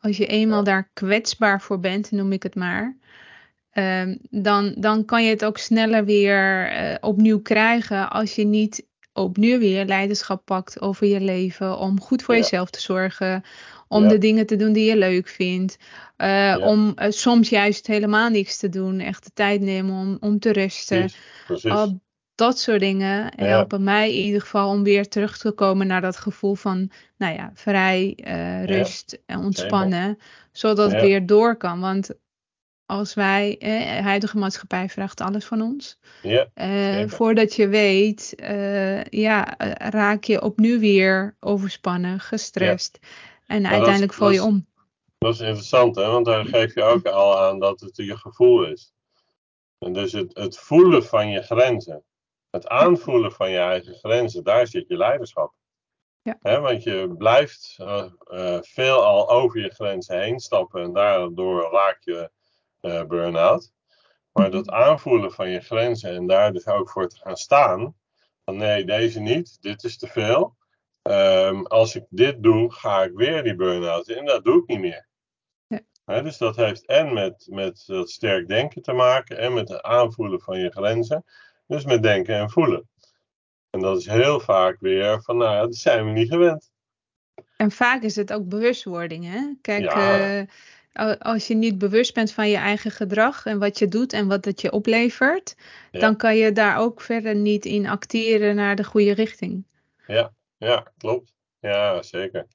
Als 0.00 0.16
je 0.16 0.26
eenmaal 0.26 0.64
daar 0.64 0.90
kwetsbaar 0.92 1.60
voor 1.60 1.80
bent, 1.80 2.10
noem 2.10 2.32
ik 2.32 2.42
het 2.42 2.54
maar, 2.54 2.96
um, 3.72 4.18
dan, 4.30 4.74
dan 4.78 5.04
kan 5.04 5.24
je 5.24 5.30
het 5.30 5.44
ook 5.44 5.58
sneller 5.58 6.04
weer 6.04 6.72
uh, 6.72 6.94
opnieuw 7.00 7.40
krijgen 7.40 8.10
als 8.10 8.34
je 8.34 8.44
niet 8.44 8.86
opnieuw 9.12 9.58
weer 9.58 9.84
leiderschap 9.84 10.44
pakt 10.44 10.80
over 10.80 11.06
je 11.06 11.20
leven. 11.20 11.78
Om 11.78 12.00
goed 12.00 12.22
voor 12.22 12.34
ja. 12.34 12.40
jezelf 12.40 12.70
te 12.70 12.80
zorgen. 12.80 13.42
Om 13.88 14.02
ja. 14.02 14.08
de 14.08 14.18
dingen 14.18 14.46
te 14.46 14.56
doen 14.56 14.72
die 14.72 14.84
je 14.84 14.96
leuk 14.96 15.28
vindt. 15.28 15.76
Uh, 16.18 16.28
ja. 16.28 16.58
Om 16.58 16.92
uh, 16.96 17.06
soms 17.08 17.48
juist 17.48 17.86
helemaal 17.86 18.28
niks 18.28 18.56
te 18.56 18.68
doen. 18.68 19.00
Echt 19.00 19.24
de 19.24 19.30
tijd 19.34 19.60
nemen 19.60 19.94
om, 19.94 20.16
om 20.20 20.38
te 20.38 20.52
rusten. 20.52 20.98
Precies. 20.98 21.18
Precies. 21.46 21.70
Al 21.70 22.00
dat 22.38 22.58
soort 22.58 22.80
dingen 22.80 23.32
helpen 23.36 23.84
mij 23.84 24.14
in 24.14 24.24
ieder 24.24 24.40
geval 24.40 24.70
om 24.70 24.82
weer 24.82 25.08
terug 25.08 25.38
te 25.38 25.50
komen 25.50 25.86
naar 25.86 26.00
dat 26.00 26.16
gevoel 26.16 26.54
van, 26.54 26.90
nou 27.16 27.34
ja, 27.34 27.50
vrij, 27.54 28.18
uh, 28.24 28.64
rust 28.64 29.18
en 29.26 29.38
ontspannen. 29.38 30.18
Zodat 30.52 30.92
het 30.92 31.00
weer 31.00 31.26
door 31.26 31.56
kan. 31.56 31.80
Want 31.80 32.10
als 32.86 33.14
wij, 33.14 33.58
eh, 33.58 34.04
huidige 34.04 34.38
maatschappij 34.38 34.88
vraagt 34.88 35.20
alles 35.20 35.44
van 35.44 35.62
ons. 35.62 35.98
Ja, 36.22 36.48
uh, 36.54 37.08
voordat 37.08 37.54
je 37.54 37.68
weet, 37.68 38.34
uh, 38.36 39.04
ja, 39.04 39.54
raak 39.78 40.24
je 40.24 40.42
opnieuw 40.42 40.78
weer 40.78 41.36
overspannen, 41.40 42.20
gestrest. 42.20 42.98
En 43.46 43.62
maar 43.62 43.72
uiteindelijk 43.72 44.14
val 44.14 44.30
je 44.30 44.42
om. 44.42 44.66
Dat 45.18 45.34
is 45.34 45.40
interessant, 45.40 45.96
hè? 45.96 46.06
want 46.06 46.26
daar 46.26 46.44
geef 46.44 46.74
je 46.74 46.82
ook 46.82 47.06
al 47.06 47.38
aan 47.38 47.58
dat 47.58 47.80
het 47.80 47.96
je 47.96 48.16
gevoel 48.16 48.66
is. 48.66 48.92
En 49.78 49.92
dus 49.92 50.12
het, 50.12 50.36
het 50.36 50.58
voelen 50.58 51.04
van 51.04 51.28
je 51.28 51.42
grenzen, 51.42 52.04
het 52.50 52.68
aanvoelen 52.68 53.32
van 53.32 53.50
je 53.50 53.58
eigen 53.58 53.94
grenzen, 53.94 54.44
daar 54.44 54.66
zit 54.66 54.88
je 54.88 54.96
leiderschap. 54.96 55.52
Ja. 56.22 56.38
He, 56.40 56.60
want 56.60 56.82
je 56.82 57.14
blijft 57.18 57.76
uh, 57.80 58.04
uh, 58.24 58.58
veel 58.60 59.04
al 59.04 59.28
over 59.28 59.60
je 59.60 59.70
grenzen 59.70 60.20
heen 60.20 60.40
stappen 60.40 60.82
en 60.82 60.92
daardoor 60.92 61.70
raak 61.72 61.98
je 62.00 62.30
uh, 62.80 63.04
burn-out. 63.04 63.72
Maar 64.32 64.50
dat 64.50 64.70
aanvoelen 64.70 65.32
van 65.32 65.50
je 65.50 65.60
grenzen 65.60 66.10
en 66.10 66.26
daar 66.26 66.52
dus 66.52 66.66
ook 66.66 66.90
voor 66.90 67.08
te 67.08 67.16
gaan 67.16 67.36
staan. 67.36 67.94
Van 68.44 68.56
nee, 68.56 68.84
deze 68.84 69.20
niet, 69.20 69.62
dit 69.62 69.84
is 69.84 69.98
te 69.98 70.06
veel. 70.06 70.56
Um, 71.02 71.66
als 71.66 71.94
ik 71.94 72.04
dit 72.08 72.42
doe, 72.42 72.72
ga 72.72 73.02
ik 73.02 73.12
weer 73.14 73.42
die 73.42 73.54
burn-out 73.54 74.08
in. 74.08 74.16
En 74.16 74.24
dat 74.24 74.44
doe 74.44 74.62
ik 74.62 74.66
niet 74.66 74.80
meer. 74.80 75.08
Ja. 75.66 75.80
He, 76.04 76.22
dus 76.22 76.38
dat 76.38 76.56
heeft 76.56 76.86
en 76.86 77.12
met, 77.12 77.46
met 77.50 77.84
dat 77.86 78.10
sterk 78.10 78.48
denken 78.48 78.82
te 78.82 78.92
maken 78.92 79.38
en 79.38 79.54
met 79.54 79.68
het 79.68 79.82
aanvoelen 79.82 80.40
van 80.40 80.58
je 80.58 80.70
grenzen. 80.70 81.24
Dus 81.68 81.84
met 81.84 82.02
denken 82.02 82.34
en 82.34 82.50
voelen. 82.50 82.88
En 83.70 83.80
dat 83.80 83.98
is 83.98 84.06
heel 84.06 84.40
vaak 84.40 84.76
weer 84.80 85.22
van, 85.22 85.36
nou 85.36 85.54
ja, 85.54 85.60
dat 85.60 85.76
zijn 85.76 86.04
we 86.04 86.10
niet 86.10 86.28
gewend. 86.28 86.70
En 87.56 87.70
vaak 87.70 88.02
is 88.02 88.16
het 88.16 88.32
ook 88.32 88.48
bewustwording, 88.48 89.24
hè? 89.24 89.52
Kijk, 89.60 89.82
ja. 89.82 90.40
uh, 90.92 91.14
als 91.18 91.46
je 91.46 91.54
niet 91.54 91.78
bewust 91.78 92.14
bent 92.14 92.32
van 92.32 92.48
je 92.48 92.56
eigen 92.56 92.90
gedrag 92.90 93.46
en 93.46 93.58
wat 93.58 93.78
je 93.78 93.88
doet 93.88 94.12
en 94.12 94.28
wat 94.28 94.44
het 94.44 94.60
je 94.60 94.72
oplevert, 94.72 95.54
ja. 95.90 96.00
dan 96.00 96.16
kan 96.16 96.36
je 96.36 96.52
daar 96.52 96.78
ook 96.78 97.00
verder 97.00 97.34
niet 97.34 97.64
in 97.64 97.86
acteren 97.86 98.54
naar 98.54 98.76
de 98.76 98.84
goede 98.84 99.12
richting. 99.12 99.64
Ja, 100.06 100.32
ja 100.56 100.92
klopt. 100.98 101.34
Ja, 101.60 102.02
zeker. 102.02 102.46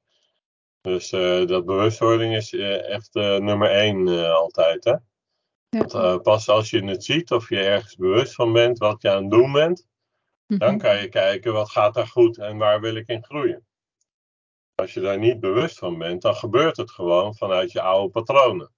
Dus 0.81 1.11
uh, 1.11 1.47
dat 1.47 1.65
bewustwording 1.65 2.35
is 2.35 2.51
uh, 2.51 2.89
echt 2.89 3.15
uh, 3.15 3.37
nummer 3.37 3.69
één 3.69 4.31
altijd. 4.33 4.83
Hè? 4.83 4.95
Ja. 5.73 5.85
Want, 5.85 6.21
pas 6.21 6.49
als 6.49 6.69
je 6.69 6.85
het 6.85 7.03
ziet 7.03 7.31
of 7.31 7.49
je 7.49 7.59
ergens 7.59 7.95
bewust 7.95 8.33
van 8.33 8.53
bent 8.53 8.77
wat 8.77 9.01
je 9.01 9.09
aan 9.09 9.21
het 9.21 9.31
doen 9.31 9.51
bent, 9.51 9.87
-hmm. 10.45 10.57
dan 10.57 10.77
kan 10.77 10.97
je 10.97 11.09
kijken 11.09 11.53
wat 11.53 11.69
gaat 11.69 11.93
daar 11.93 12.07
goed 12.07 12.37
en 12.37 12.57
waar 12.57 12.81
wil 12.81 12.95
ik 12.95 13.07
in 13.07 13.23
groeien. 13.23 13.65
Als 14.75 14.93
je 14.93 14.99
daar 14.99 15.17
niet 15.17 15.39
bewust 15.39 15.77
van 15.77 15.97
bent, 15.97 16.21
dan 16.21 16.35
gebeurt 16.35 16.77
het 16.77 16.91
gewoon 16.91 17.35
vanuit 17.35 17.71
je 17.71 17.81
oude 17.81 18.09
patronen. 18.09 18.71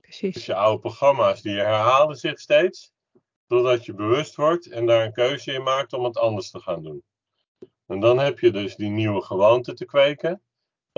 Precies. 0.00 0.34
Dus 0.34 0.46
je 0.46 0.54
oude 0.54 0.80
programma's 0.80 1.42
die 1.42 1.52
je 1.52 1.60
herhalen 1.60 2.16
zich 2.16 2.40
steeds, 2.40 2.92
totdat 3.46 3.84
je 3.84 3.94
bewust 3.94 4.34
wordt 4.34 4.66
en 4.66 4.86
daar 4.86 5.04
een 5.04 5.12
keuze 5.12 5.52
in 5.52 5.62
maakt 5.62 5.92
om 5.92 6.04
het 6.04 6.18
anders 6.18 6.50
te 6.50 6.60
gaan 6.60 6.82
doen. 6.82 7.02
En 7.86 8.00
dan 8.00 8.18
heb 8.18 8.38
je 8.38 8.50
dus 8.50 8.76
die 8.76 8.90
nieuwe 8.90 9.22
gewoonte 9.22 9.74
te 9.74 9.84
kweken. 9.84 10.42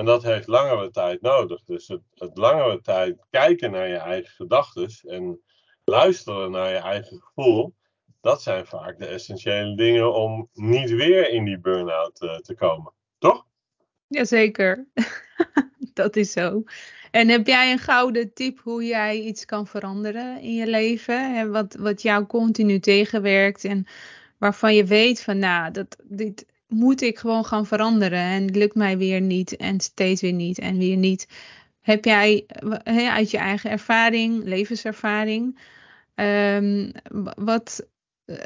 En 0.01 0.07
dat 0.07 0.23
heeft 0.23 0.47
langere 0.47 0.91
tijd 0.91 1.21
nodig. 1.21 1.63
Dus 1.65 1.89
het, 1.89 2.01
het 2.15 2.37
langere 2.37 2.81
tijd 2.81 3.17
kijken 3.31 3.71
naar 3.71 3.89
je 3.89 3.97
eigen 3.97 4.31
gedachten 4.31 4.91
en 5.03 5.41
luisteren 5.85 6.51
naar 6.51 6.71
je 6.71 6.77
eigen 6.77 7.21
gevoel, 7.21 7.75
dat 8.21 8.43
zijn 8.43 8.67
vaak 8.67 8.99
de 8.99 9.07
essentiële 9.07 9.77
dingen 9.77 10.15
om 10.15 10.49
niet 10.53 10.91
weer 10.91 11.31
in 11.31 11.45
die 11.45 11.59
burn-out 11.59 12.23
uh, 12.23 12.37
te 12.37 12.55
komen. 12.55 12.93
Toch? 13.19 13.47
Jazeker, 14.07 14.87
dat 16.01 16.17
is 16.17 16.33
zo. 16.33 16.63
En 17.11 17.29
heb 17.29 17.47
jij 17.47 17.73
een 17.73 17.79
gouden 17.79 18.33
tip 18.33 18.61
hoe 18.61 18.85
jij 18.85 19.21
iets 19.21 19.45
kan 19.45 19.67
veranderen 19.67 20.41
in 20.41 20.55
je 20.55 20.67
leven? 20.67 21.37
En 21.37 21.51
wat, 21.51 21.75
wat 21.75 22.03
jou 22.03 22.27
continu 22.27 22.79
tegenwerkt 22.79 23.65
en 23.65 23.87
waarvan 24.39 24.75
je 24.75 24.85
weet 24.85 25.23
van 25.23 25.39
nou, 25.39 25.71
dat, 25.71 25.97
dit 26.05 26.47
moet 26.71 27.01
ik 27.01 27.19
gewoon 27.19 27.45
gaan 27.45 27.67
veranderen 27.67 28.19
en 28.19 28.43
het 28.43 28.57
lukt 28.57 28.75
mij 28.75 28.99
weer 28.99 29.21
niet 29.21 29.57
en 29.57 29.81
steeds 29.81 30.21
weer 30.21 30.33
niet 30.33 30.59
en 30.59 30.79
weer 30.79 30.97
niet. 30.97 31.29
Heb 31.81 32.05
jij 32.05 32.47
he, 32.83 33.09
uit 33.11 33.31
je 33.31 33.39
eigen 33.39 33.71
ervaring, 33.71 34.45
levenservaring, 34.45 35.59
um, 36.15 36.93
wat 37.37 37.87
uh, 38.27 38.37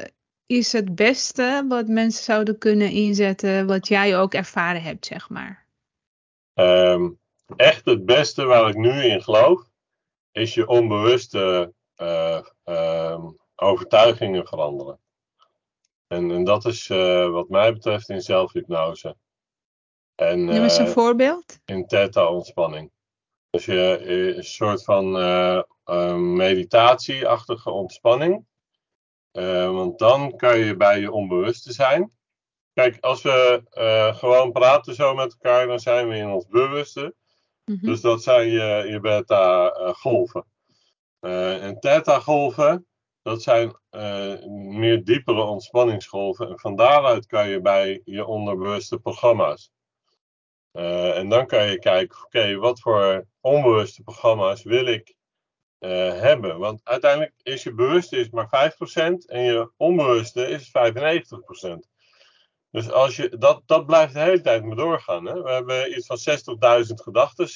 is 0.45 0.71
het 0.71 0.95
beste 0.95 1.65
wat 1.67 1.87
mensen 1.87 2.23
zouden 2.23 2.57
kunnen 2.57 2.89
inzetten, 2.89 3.67
wat 3.67 3.87
jij 3.87 4.17
ook 4.17 4.33
ervaren 4.33 4.81
hebt, 4.81 5.05
zeg 5.05 5.29
maar? 5.29 5.65
Um, 6.53 7.19
echt 7.55 7.85
het 7.85 8.05
beste 8.05 8.45
waar 8.45 8.69
ik 8.69 8.75
nu 8.75 9.03
in 9.03 9.21
geloof, 9.21 9.69
is 10.31 10.53
je 10.53 10.67
onbewuste 10.67 11.73
uh, 11.97 13.25
overtuigingen 13.55 14.47
veranderen. 14.47 14.99
En, 16.07 16.31
en 16.31 16.43
dat 16.43 16.65
is 16.65 16.89
uh, 16.89 17.29
wat 17.29 17.49
mij 17.49 17.73
betreft 17.73 18.09
in 18.09 18.21
zelfhypnose. 18.21 19.15
En, 20.15 20.45
Noem 20.45 20.63
eens 20.63 20.77
een 20.77 20.87
voorbeeld. 20.87 21.59
In 21.65 21.87
theta-ontspanning. 21.87 22.91
Dus 23.49 23.65
je, 23.65 24.03
een 24.35 24.43
soort 24.43 24.83
van 24.83 25.11
meditatieachtige 26.35 27.71
ontspanning. 27.71 28.45
Uh, 29.35 29.71
want 29.71 29.99
dan 29.99 30.35
kan 30.35 30.59
je 30.59 30.75
bij 30.75 30.99
je 30.99 31.11
onbewuste 31.11 31.73
zijn. 31.73 32.11
Kijk, 32.73 32.97
als 32.99 33.21
we 33.21 33.63
uh, 33.73 34.15
gewoon 34.15 34.51
praten 34.51 34.95
zo 34.95 35.15
met 35.15 35.31
elkaar, 35.31 35.67
dan 35.67 35.79
zijn 35.79 36.07
we 36.07 36.15
in 36.15 36.29
ons 36.29 36.47
bewuste. 36.47 37.15
Mm 37.65 37.77
-hmm. 37.79 37.89
Dus 37.89 38.01
dat 38.01 38.23
zijn 38.23 38.49
je, 38.49 38.85
je 38.89 38.99
beta-golven. 38.99 40.45
Uh, 41.21 41.63
en 41.63 41.79
theta-golven, 41.79 42.87
dat 43.25 43.41
zijn 43.41 43.75
meer 44.69 45.03
diepere 45.03 45.41
ontspanningsgolven. 45.41 46.49
En 46.49 46.59
van 46.59 46.75
daaruit 46.75 47.25
kan 47.25 47.49
je 47.49 47.61
bij 47.61 48.01
je 48.03 48.25
onderbewuste 48.25 48.99
programma's. 48.99 49.71
en 50.71 51.29
dan 51.29 51.47
kan 51.47 51.65
je 51.65 51.79
kijken, 51.79 52.23
oké, 52.23 52.55
wat 52.55 52.79
voor 52.79 53.27
onbewuste 53.41 54.03
programma's 54.03 54.63
wil 54.63 54.85
ik 54.85 55.15
uh, 55.79 55.89
hebben. 56.19 56.59
Want 56.59 56.81
uiteindelijk 56.83 57.33
is 57.43 57.63
je 57.63 57.73
bewuste 57.73 58.17
is 58.17 58.29
maar 58.29 58.71
5% 58.73 58.77
en 59.25 59.41
je 59.41 59.71
onbewuste 59.77 60.47
is 60.47 60.67
95%. 60.67 60.71
Dus 62.71 62.91
als 62.91 63.15
je, 63.15 63.37
dat, 63.37 63.61
dat 63.65 63.85
blijft 63.85 64.13
de 64.13 64.19
hele 64.19 64.41
tijd 64.41 64.63
maar 64.63 64.75
doorgaan. 64.75 65.25
Hè? 65.25 65.41
We 65.41 65.51
hebben 65.51 65.97
iets 65.97 66.05
van 66.05 66.17
60.000 66.85 66.93
gedachten 66.93 67.47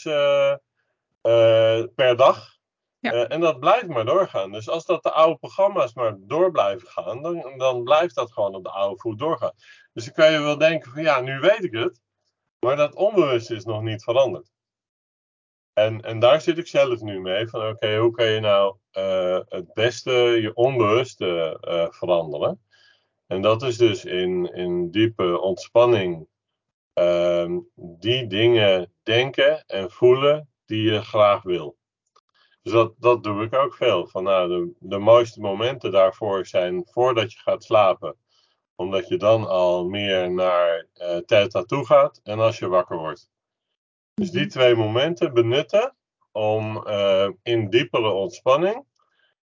per 1.96 2.16
dag. 2.16 2.59
Uh, 3.02 3.32
en 3.32 3.40
dat 3.40 3.60
blijft 3.60 3.88
maar 3.88 4.06
doorgaan. 4.06 4.52
Dus 4.52 4.70
als 4.70 4.86
dat 4.86 5.04
de 5.04 5.12
oude 5.12 5.38
programma's 5.38 5.94
maar 5.94 6.16
door 6.20 6.52
blijven 6.52 6.88
gaan, 6.88 7.22
dan, 7.22 7.54
dan 7.58 7.84
blijft 7.84 8.16
dat 8.16 8.32
gewoon 8.32 8.56
op 8.56 8.64
de 8.64 8.70
oude 8.70 9.00
voet 9.00 9.20
doorgaan. 9.20 9.54
Dus 9.94 10.06
dan 10.06 10.14
kan 10.14 10.32
je 10.32 10.40
wel 10.40 10.58
denken 10.58 10.92
van 10.92 11.02
ja, 11.02 11.22
nu 11.22 11.40
weet 11.40 11.64
ik 11.64 11.74
het. 11.74 12.02
Maar 12.60 12.76
dat 12.76 12.96
onbewuste 12.96 13.56
is 13.56 13.66
nog 13.66 13.82
niet 13.82 14.04
veranderd. 14.04 14.52
En, 15.74 16.02
en 16.02 16.20
daar 16.20 16.42
zit 16.42 16.58
ik 16.58 16.68
zelf 16.68 17.02
nu 17.02 17.20
mee. 17.20 17.48
Van 17.48 17.68
oké, 17.68 17.98
hoe 17.98 18.12
kan 18.12 18.26
je 18.26 18.40
nou 18.40 18.78
uh, 18.98 19.40
het 19.46 19.74
beste 19.74 20.12
je 20.12 20.54
onbewuste 20.54 21.58
uh, 21.68 21.92
veranderen? 21.92 22.62
En 23.28 23.42
dat 23.42 23.62
is 23.62 23.78
dus 23.78 24.06
in, 24.06 24.54
in 24.54 24.92
diepe 24.92 25.40
ontspanning 25.40 26.28
uh, 26.94 27.58
die 27.76 28.28
dingen 28.28 28.94
denken 29.04 29.66
en 29.66 29.92
voelen 29.92 30.50
die 30.66 30.92
je 30.92 31.02
graag 31.02 31.42
wil. 31.42 31.79
Dus 32.70 32.78
dat, 32.78 32.94
dat 32.98 33.24
doe 33.24 33.44
ik 33.44 33.56
ook 33.56 33.76
veel. 33.76 34.08
Van, 34.08 34.24
nou, 34.24 34.48
de, 34.50 34.74
de 34.80 34.98
mooiste 34.98 35.40
momenten 35.40 35.92
daarvoor 35.92 36.46
zijn 36.46 36.86
voordat 36.92 37.34
je 37.34 37.40
gaat 37.40 37.64
slapen. 37.64 38.16
Omdat 38.76 39.08
je 39.08 39.18
dan 39.18 39.48
al 39.48 39.86
meer 39.86 40.32
naar 40.32 40.88
uh, 40.96 41.18
theta 41.18 41.64
toe 41.64 41.86
gaat 41.86 42.20
en 42.24 42.40
als 42.40 42.60
je 42.60 42.68
wakker 42.68 42.98
wordt. 42.98 43.30
Dus 44.14 44.32
die 44.32 44.48
twee 44.48 44.76
momenten 44.76 45.34
benutten 45.34 45.96
om 46.32 46.88
uh, 46.88 47.30
in 47.44 47.70
diepere 47.70 48.10
ontspanning 48.10 48.86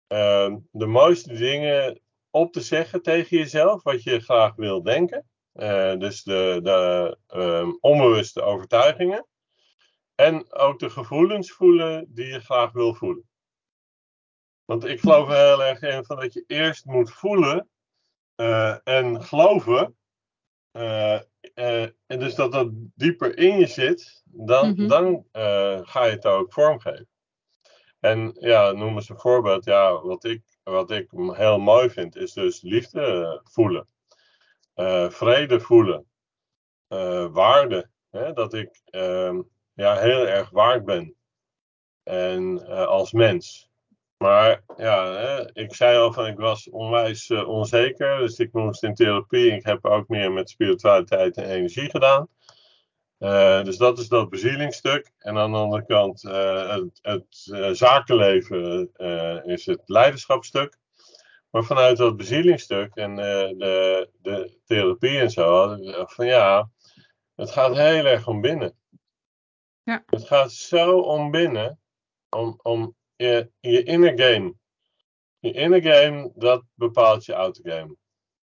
uh, 0.07 0.55
de 0.71 0.85
mooiste 0.85 1.33
dingen 1.33 2.01
op 2.29 2.53
te 2.53 2.61
zeggen 2.61 3.01
tegen 3.01 3.37
jezelf, 3.37 3.83
wat 3.83 4.03
je 4.03 4.19
graag 4.19 4.55
wil 4.55 4.83
denken. 4.83 5.27
Uh, 5.53 5.97
dus 5.97 6.23
de, 6.23 6.59
de 6.63 7.17
um, 7.35 7.77
onbewuste 7.81 8.41
overtuigingen. 8.41 9.25
En 10.15 10.53
ook 10.53 10.79
de 10.79 10.89
gevoelens 10.89 11.51
voelen 11.51 12.05
die 12.09 12.25
je 12.25 12.39
graag 12.39 12.71
wil 12.71 12.93
voelen. 12.93 13.29
Want 14.65 14.85
ik 14.85 14.99
geloof 14.99 15.29
er 15.29 15.35
heel 15.35 15.63
erg 15.63 15.81
in 15.81 16.05
van 16.05 16.19
dat 16.19 16.33
je 16.33 16.43
eerst 16.47 16.85
moet 16.85 17.11
voelen 17.11 17.69
en 18.83 19.23
geloven. 19.23 19.97
en 21.53 21.95
dus 22.07 22.35
dat 22.35 22.51
dat 22.51 22.69
dieper 22.73 23.37
in 23.37 23.59
je 23.59 23.67
zit 23.67 24.23
dan, 24.25 24.69
mm 24.69 24.75
-hmm. 24.75 24.87
dan 24.87 25.25
ga 25.85 26.03
je 26.05 26.11
het 26.11 26.25
ook 26.25 26.53
vormgeven. 26.53 27.07
En 27.99 28.35
ja, 28.39 28.71
noem 28.71 28.95
eens 28.95 29.09
een 29.09 29.19
voorbeeld. 29.19 29.65
Ja, 29.65 30.01
wat 30.01 30.23
ik, 30.23 30.43
wat 30.63 30.91
ik 30.91 31.11
heel 31.11 31.59
mooi 31.59 31.89
vind, 31.89 32.15
is 32.15 32.33
dus 32.33 32.61
liefde 32.61 33.41
voelen. 33.43 33.87
Vrede 35.09 35.59
voelen. 35.59 36.07
Waarde. 37.31 37.89
Hè? 38.09 38.33
Dat 38.33 38.53
ik 38.53 38.81
uh, 38.91 39.39
ja, 39.73 39.97
heel 39.97 40.27
erg 40.27 40.49
waard 40.49 40.85
ben. 40.85 41.15
En 42.03 42.67
als 42.87 43.11
mens. 43.11 43.71
Maar 44.17 44.63
ja, 44.77 45.13
hè, 45.13 45.53
ik 45.53 45.75
zei 45.75 45.97
al 45.97 46.13
van 46.13 46.27
ik 46.27 46.37
was 46.37 46.69
onwijs 46.69 47.31
onzeker. 47.31 48.17
Dus 48.17 48.39
ik 48.39 48.53
moest 48.53 48.83
in 48.83 48.93
therapie. 48.93 49.51
Ik 49.51 49.65
heb 49.65 49.85
ook 49.85 50.07
meer 50.07 50.31
met 50.31 50.49
spiritualiteit 50.49 51.37
en 51.37 51.49
energie 51.49 51.89
gedaan. 51.89 52.27
Uh, 53.19 53.63
dus 53.63 53.77
dat 53.77 53.99
is 53.99 54.07
dat 54.07 54.29
bezielingstuk. 54.29 55.11
En 55.17 55.37
aan 55.37 55.51
de 55.51 55.57
andere 55.57 55.85
kant, 55.85 56.21
het, 56.21 56.99
het 57.01 57.77
zakenleven 57.77 58.91
is 59.45 59.65
het 59.65 59.81
leiderschapstuk. 59.85 60.77
Maar 61.49 61.63
vanuit 61.63 61.97
dat 61.97 62.17
bezielingstuk 62.17 62.95
en 62.95 63.15
de, 63.15 64.09
de 64.21 64.57
therapie 64.65 65.19
en 65.19 65.29
zo, 65.29 65.77
van 66.05 66.25
ja, 66.25 66.69
het 67.35 67.51
gaat 67.51 67.77
heel 67.77 68.05
erg 68.05 68.27
om 68.27 68.41
binnen. 68.41 68.75
Ja. 69.83 70.03
Het 70.05 70.27
gaat 70.27 70.51
zo 70.51 70.99
om 70.99 71.31
binnen, 71.31 71.79
om, 72.29 72.59
om 72.61 72.95
je, 73.15 73.51
je 73.59 73.83
inner 73.83 74.19
game. 74.19 74.53
Je 75.39 75.51
inner 75.51 75.81
game, 75.81 76.31
dat 76.35 76.63
bepaalt 76.73 77.25
je 77.25 77.33
autogame. 77.33 77.95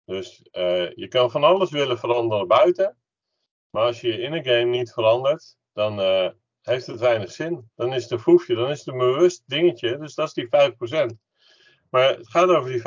Dus 0.04 0.40
je 0.94 1.06
kan 1.08 1.30
van 1.30 1.44
alles 1.44 1.70
willen 1.70 1.98
veranderen 1.98 2.48
buiten. 2.48 2.98
Maar 3.70 3.84
als 3.84 4.00
je 4.00 4.08
je 4.08 4.20
inner 4.20 4.44
game 4.44 4.64
niet 4.64 4.92
verandert, 4.92 5.56
dan 5.72 6.00
uh, 6.00 6.28
heeft 6.62 6.86
het 6.86 7.00
weinig 7.00 7.32
zin. 7.32 7.70
Dan 7.74 7.92
is 7.92 8.02
het 8.02 8.12
een 8.12 8.18
foefje, 8.18 8.54
dan 8.54 8.70
is 8.70 8.78
het 8.78 8.88
een 8.88 8.98
bewust 8.98 9.42
dingetje. 9.46 9.98
Dus 9.98 10.14
dat 10.14 10.26
is 10.26 10.32
die 10.32 10.46
5%. 10.46 11.16
Maar 11.90 12.08
het 12.08 12.28
gaat 12.30 12.48
over 12.48 12.70
die 12.70 12.80
95%. 12.80 12.82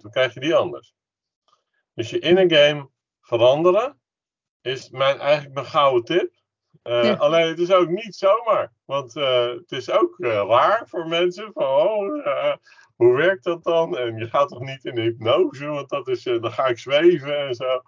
Hoe 0.00 0.10
krijg 0.10 0.34
je 0.34 0.40
die 0.40 0.54
anders? 0.54 0.94
Dus 1.94 2.10
je 2.10 2.18
inner 2.18 2.54
game 2.54 2.90
veranderen 3.20 4.00
is 4.60 4.90
mijn, 4.90 5.18
eigenlijk 5.18 5.54
mijn 5.54 5.66
gouden 5.66 6.04
tip. 6.04 6.34
Uh, 6.82 7.04
ja. 7.04 7.14
Alleen 7.14 7.48
het 7.48 7.58
is 7.58 7.72
ook 7.72 7.88
niet 7.88 8.14
zomaar. 8.14 8.72
Want 8.84 9.16
uh, 9.16 9.46
het 9.46 9.72
is 9.72 9.90
ook 9.90 10.14
raar 10.18 10.82
voor 10.88 11.06
mensen. 11.06 11.50
Van, 11.52 11.64
oh, 11.64 12.56
hoe 12.96 13.16
werkt 13.16 13.44
dat 13.44 13.64
dan? 13.64 13.98
En 13.98 14.16
je 14.16 14.26
gaat 14.26 14.48
toch 14.48 14.60
niet 14.60 14.84
in 14.84 14.94
de 14.94 15.00
hypnose? 15.00 15.66
Want 15.66 15.88
dat 15.88 16.08
is, 16.08 16.22
dan 16.22 16.52
ga 16.52 16.66
ik 16.66 16.78
zweven 16.78 17.38
en 17.46 17.54
zo. 17.54 17.82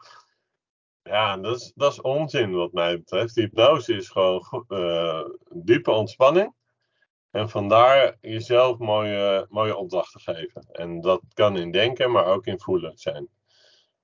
Ja, 1.02 1.36
dat 1.36 1.56
is, 1.56 1.72
dat 1.74 1.92
is 1.92 2.00
onzin 2.00 2.52
wat 2.52 2.72
mij 2.72 2.96
betreft. 2.98 3.34
Hypnose 3.34 3.94
is 3.96 4.08
gewoon 4.08 4.64
uh, 4.68 5.24
diepe 5.48 5.90
ontspanning. 5.90 6.54
En 7.30 7.48
vandaar 7.48 8.16
jezelf 8.20 8.78
mooie, 8.78 9.46
mooie 9.48 9.76
opdrachten 9.76 10.20
geven. 10.20 10.68
En 10.72 11.00
dat 11.00 11.20
kan 11.34 11.56
in 11.56 11.70
denken, 11.70 12.10
maar 12.10 12.24
ook 12.24 12.46
in 12.46 12.60
voelen 12.60 12.98
zijn. 12.98 13.28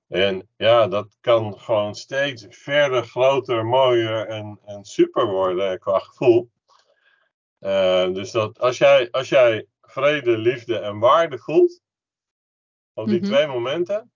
En 0.09 0.49
ja, 0.57 0.87
dat 0.87 1.17
kan 1.21 1.59
gewoon 1.59 1.95
steeds 1.95 2.45
verder, 2.49 3.03
groter, 3.03 3.65
mooier 3.65 4.27
en, 4.27 4.59
en 4.65 4.83
super 4.85 5.27
worden 5.27 5.79
qua 5.79 5.99
gevoel. 5.99 6.49
Uh, 7.59 8.13
dus 8.13 8.31
dat 8.31 8.59
als 8.59 8.77
jij, 8.77 9.11
als 9.11 9.29
jij 9.29 9.67
vrede, 9.81 10.37
liefde 10.37 10.79
en 10.79 10.99
waarde 10.99 11.37
voelt, 11.37 11.81
op 12.93 13.07
die 13.07 13.19
mm-hmm. 13.19 13.33
twee 13.33 13.47
momenten, 13.47 14.11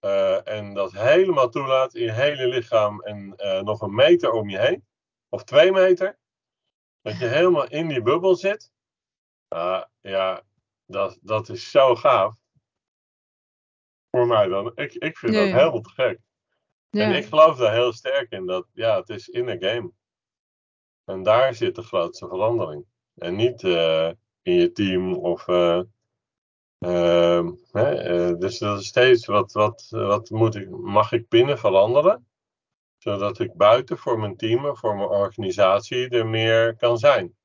uh, 0.00 0.48
en 0.48 0.74
dat 0.74 0.92
helemaal 0.92 1.48
toelaat 1.48 1.94
in 1.94 2.02
je 2.02 2.12
hele 2.12 2.46
lichaam 2.46 3.00
en 3.02 3.34
uh, 3.36 3.60
nog 3.60 3.80
een 3.80 3.94
meter 3.94 4.30
om 4.30 4.48
je 4.48 4.58
heen, 4.58 4.86
of 5.28 5.44
twee 5.44 5.72
meter, 5.72 6.18
dat 7.02 7.18
je 7.18 7.26
helemaal 7.26 7.68
in 7.68 7.88
die 7.88 8.02
bubbel 8.02 8.34
zit. 8.34 8.70
Uh, 9.54 9.82
ja, 10.00 10.42
dat, 10.86 11.18
dat 11.22 11.48
is 11.48 11.70
zo 11.70 11.94
gaaf. 11.94 12.37
Voor 14.10 14.26
mij 14.26 14.46
dan. 14.46 14.72
Ik, 14.74 14.94
ik 14.94 15.18
vind 15.18 15.32
ja, 15.32 15.40
dat 15.40 15.48
ja. 15.48 15.56
helemaal 15.56 15.80
te 15.80 15.90
gek. 15.90 16.20
En 16.90 17.14
ik 17.14 17.24
geloof 17.24 17.56
daar 17.56 17.72
heel 17.72 17.92
sterk 17.92 18.30
in 18.30 18.46
dat, 18.46 18.66
ja, 18.72 18.96
het 18.96 19.08
is 19.08 19.28
in 19.28 19.48
een 19.48 19.62
game. 19.62 19.92
En 21.04 21.22
daar 21.22 21.54
zit 21.54 21.74
de 21.74 21.82
grootste 21.82 22.28
verandering. 22.28 22.86
En 23.14 23.36
niet 23.36 23.62
uh, 23.62 24.10
in 24.42 24.54
je 24.54 24.72
team 24.72 25.14
of 25.14 25.46
Uh, 26.78 27.48
hè, 27.70 28.28
uh, 28.30 28.38
dus 28.38 28.58
dat 28.58 28.80
is 28.80 28.86
steeds 28.86 29.26
wat, 29.26 29.52
wat, 29.52 29.86
wat 29.90 30.30
moet 30.30 30.54
ik, 30.54 30.70
mag 30.70 31.12
ik 31.12 31.28
binnen 31.28 31.58
veranderen, 31.58 32.28
zodat 32.98 33.38
ik 33.38 33.56
buiten 33.56 33.98
voor 33.98 34.18
mijn 34.18 34.36
team, 34.36 34.76
voor 34.76 34.96
mijn 34.96 35.08
organisatie 35.08 36.08
er 36.08 36.26
meer 36.26 36.76
kan 36.76 36.98
zijn. 36.98 37.36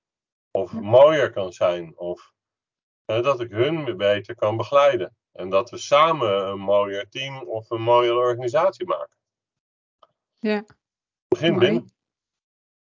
Of 0.51 0.73
mooier 0.73 1.31
kan 1.31 1.53
zijn, 1.53 1.97
of 1.97 2.33
dat 3.05 3.41
ik 3.41 3.51
hun 3.51 3.97
beter 3.97 4.35
kan 4.35 4.57
begeleiden. 4.57 5.15
En 5.33 5.49
dat 5.49 5.69
we 5.69 5.77
samen 5.77 6.47
een 6.47 6.59
mooier 6.59 7.09
team 7.09 7.47
of 7.47 7.69
een 7.69 7.81
mooiere 7.81 8.17
organisatie 8.17 8.85
maken. 8.85 9.17
Ja. 10.39 10.65
Begin 11.27 11.53
Mooi. 11.53 11.65
binnen. 11.65 11.91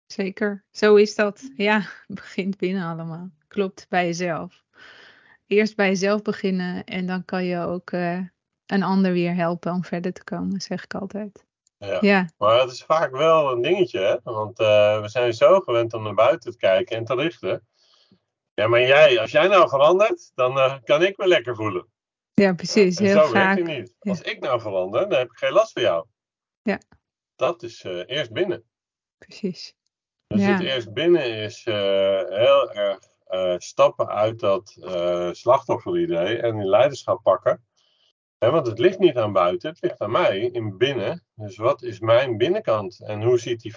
Zeker, 0.05 0.65
zo 0.71 0.95
is 0.95 1.15
dat. 1.15 1.51
Ja, 1.55 1.87
begint 2.07 2.57
binnen 2.57 2.83
allemaal. 2.83 3.29
Klopt, 3.47 3.85
bij 3.89 4.05
jezelf 4.05 4.63
eerst 5.51 5.75
bij 5.75 5.87
jezelf 5.87 6.21
beginnen 6.21 6.83
en 6.83 7.05
dan 7.05 7.25
kan 7.25 7.43
je 7.43 7.59
ook 7.59 7.91
uh, 7.91 8.19
een 8.65 8.83
ander 8.83 9.11
weer 9.11 9.35
helpen 9.35 9.71
om 9.71 9.83
verder 9.83 10.13
te 10.13 10.23
komen, 10.23 10.61
zeg 10.61 10.83
ik 10.83 10.93
altijd. 10.93 11.45
Ja, 11.77 11.97
ja. 12.01 12.29
maar 12.37 12.59
het 12.59 12.71
is 12.71 12.83
vaak 12.83 13.11
wel 13.11 13.51
een 13.51 13.61
dingetje, 13.61 13.99
hè? 13.99 14.31
want 14.31 14.59
uh, 14.59 15.01
we 15.01 15.09
zijn 15.09 15.33
zo 15.33 15.59
gewend 15.59 15.93
om 15.93 16.03
naar 16.03 16.13
buiten 16.13 16.51
te 16.51 16.57
kijken 16.57 16.97
en 16.97 17.05
te 17.05 17.15
richten. 17.15 17.67
Ja, 18.53 18.67
maar 18.67 18.81
jij, 18.81 19.19
als 19.19 19.31
jij 19.31 19.47
nou 19.47 19.69
verandert, 19.69 20.31
dan 20.35 20.57
uh, 20.57 20.75
kan 20.83 21.03
ik 21.03 21.17
me 21.17 21.27
lekker 21.27 21.55
voelen. 21.55 21.90
Ja, 22.33 22.53
precies. 22.53 22.99
Heel 22.99 23.23
zo 23.23 23.31
vaak. 23.31 23.55
werkt 23.55 23.77
niet. 23.77 23.95
Ja. 23.99 24.11
Als 24.11 24.21
ik 24.21 24.39
nou 24.39 24.61
verander, 24.61 25.09
dan 25.09 25.19
heb 25.19 25.31
ik 25.31 25.37
geen 25.37 25.51
last 25.51 25.71
van 25.71 25.81
jou. 25.81 26.05
Ja. 26.61 26.79
Dat 27.35 27.63
is 27.63 27.83
eerst 27.83 28.31
binnen. 28.31 28.63
Precies. 29.17 29.75
Dus 30.27 30.41
ja. 30.41 30.51
het 30.51 30.61
eerst 30.61 30.93
binnen 30.93 31.25
is 31.25 31.65
heel 31.65 32.71
erg 32.71 32.99
uh, 33.29 33.55
stappen 33.57 34.07
uit 34.07 34.39
dat 34.39 34.77
slachtofferidee 35.31 36.37
en 36.37 36.57
die 36.57 36.67
leiderschap 36.67 37.23
pakken. 37.23 37.65
He, 38.37 38.51
want 38.51 38.67
het 38.67 38.79
ligt 38.79 38.99
niet 38.99 39.17
aan 39.17 39.33
buiten, 39.33 39.69
het 39.69 39.81
ligt 39.81 40.01
aan 40.01 40.11
mij 40.11 40.39
in 40.39 40.77
binnen. 40.77 41.25
Dus 41.35 41.57
wat 41.57 41.81
is 41.81 41.99
mijn 41.99 42.37
binnenkant 42.37 42.99
en 42.99 43.23
hoe 43.23 43.37
ziet 43.37 43.61
die 43.61 43.73
95% 43.73 43.75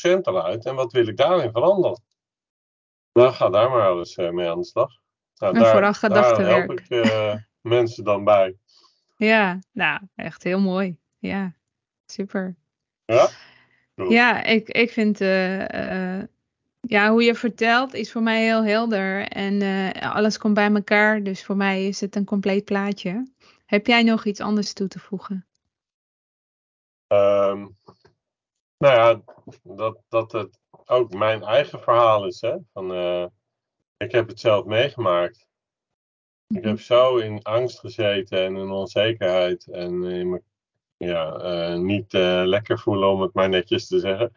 eruit 0.00 0.66
en 0.66 0.74
wat 0.74 0.92
wil 0.92 1.06
ik 1.06 1.16
daarin 1.16 1.50
veranderen? 1.50 2.02
Nou, 3.12 3.32
ga 3.32 3.48
daar 3.48 3.70
maar 3.70 3.96
eens 3.96 4.16
uh, 4.16 4.30
mee 4.30 4.48
aan 4.50 4.58
de 4.58 4.66
slag. 4.66 4.90
Nou, 5.34 5.54
en 5.54 5.60
daar, 5.60 5.72
vooral 5.72 5.92
gedachtenwerk. 5.92 6.88
Daar 6.88 7.06
help 7.06 7.40
ik 7.40 7.46
mensen 7.66 8.04
dan 8.04 8.24
bij. 8.24 8.56
Ja, 9.16 9.58
nou, 9.72 10.00
echt 10.14 10.42
heel 10.42 10.60
mooi. 10.60 10.98
Ja, 11.18 11.54
super. 12.06 12.56
Ja? 13.04 13.28
Ja, 13.94 14.42
ik, 14.42 14.68
ik 14.68 14.90
vind 14.90 15.18
ja, 16.88 17.10
hoe 17.10 17.22
je 17.22 17.34
vertelt 17.34 17.94
is 17.94 18.12
voor 18.12 18.22
mij 18.22 18.44
heel 18.44 18.64
helder. 18.64 19.28
En 19.28 19.60
uh, 19.60 20.14
alles 20.14 20.38
komt 20.38 20.54
bij 20.54 20.72
elkaar. 20.72 21.22
Dus 21.22 21.44
voor 21.44 21.56
mij 21.56 21.86
is 21.86 22.00
het 22.00 22.16
een 22.16 22.24
compleet 22.24 22.64
plaatje. 22.64 23.32
Heb 23.64 23.86
jij 23.86 24.02
nog 24.02 24.24
iets 24.24 24.40
anders 24.40 24.72
toe 24.72 24.88
te 24.88 24.98
voegen? 24.98 25.46
Um, 27.06 27.76
Nou 28.78 28.94
ja, 28.94 29.22
dat, 29.62 29.98
dat 30.08 30.32
het 30.32 30.58
ook 30.84 31.12
mijn 31.12 31.42
eigen 31.42 31.80
verhaal 31.80 32.26
is. 32.26 32.40
Hè? 32.40 32.56
Van, 32.72 32.92
ik 33.96 34.12
heb 34.12 34.28
het 34.28 34.40
zelf 34.40 34.64
meegemaakt. 34.64 35.46
Ik 36.48 36.64
heb 36.64 36.80
zo 36.80 37.16
in 37.16 37.42
angst 37.42 37.78
gezeten 37.78 38.38
en 38.38 38.56
in 38.56 38.70
onzekerheid 38.70 39.66
en 39.66 40.04
in 40.04 40.30
me, 40.30 40.42
ja, 40.96 41.42
uh, 41.72 41.78
niet 41.78 42.14
uh, 42.14 42.42
lekker 42.44 42.78
voelen, 42.78 43.08
om 43.08 43.20
het 43.20 43.34
maar 43.34 43.48
netjes 43.48 43.86
te 43.86 44.00
zeggen. 44.00 44.32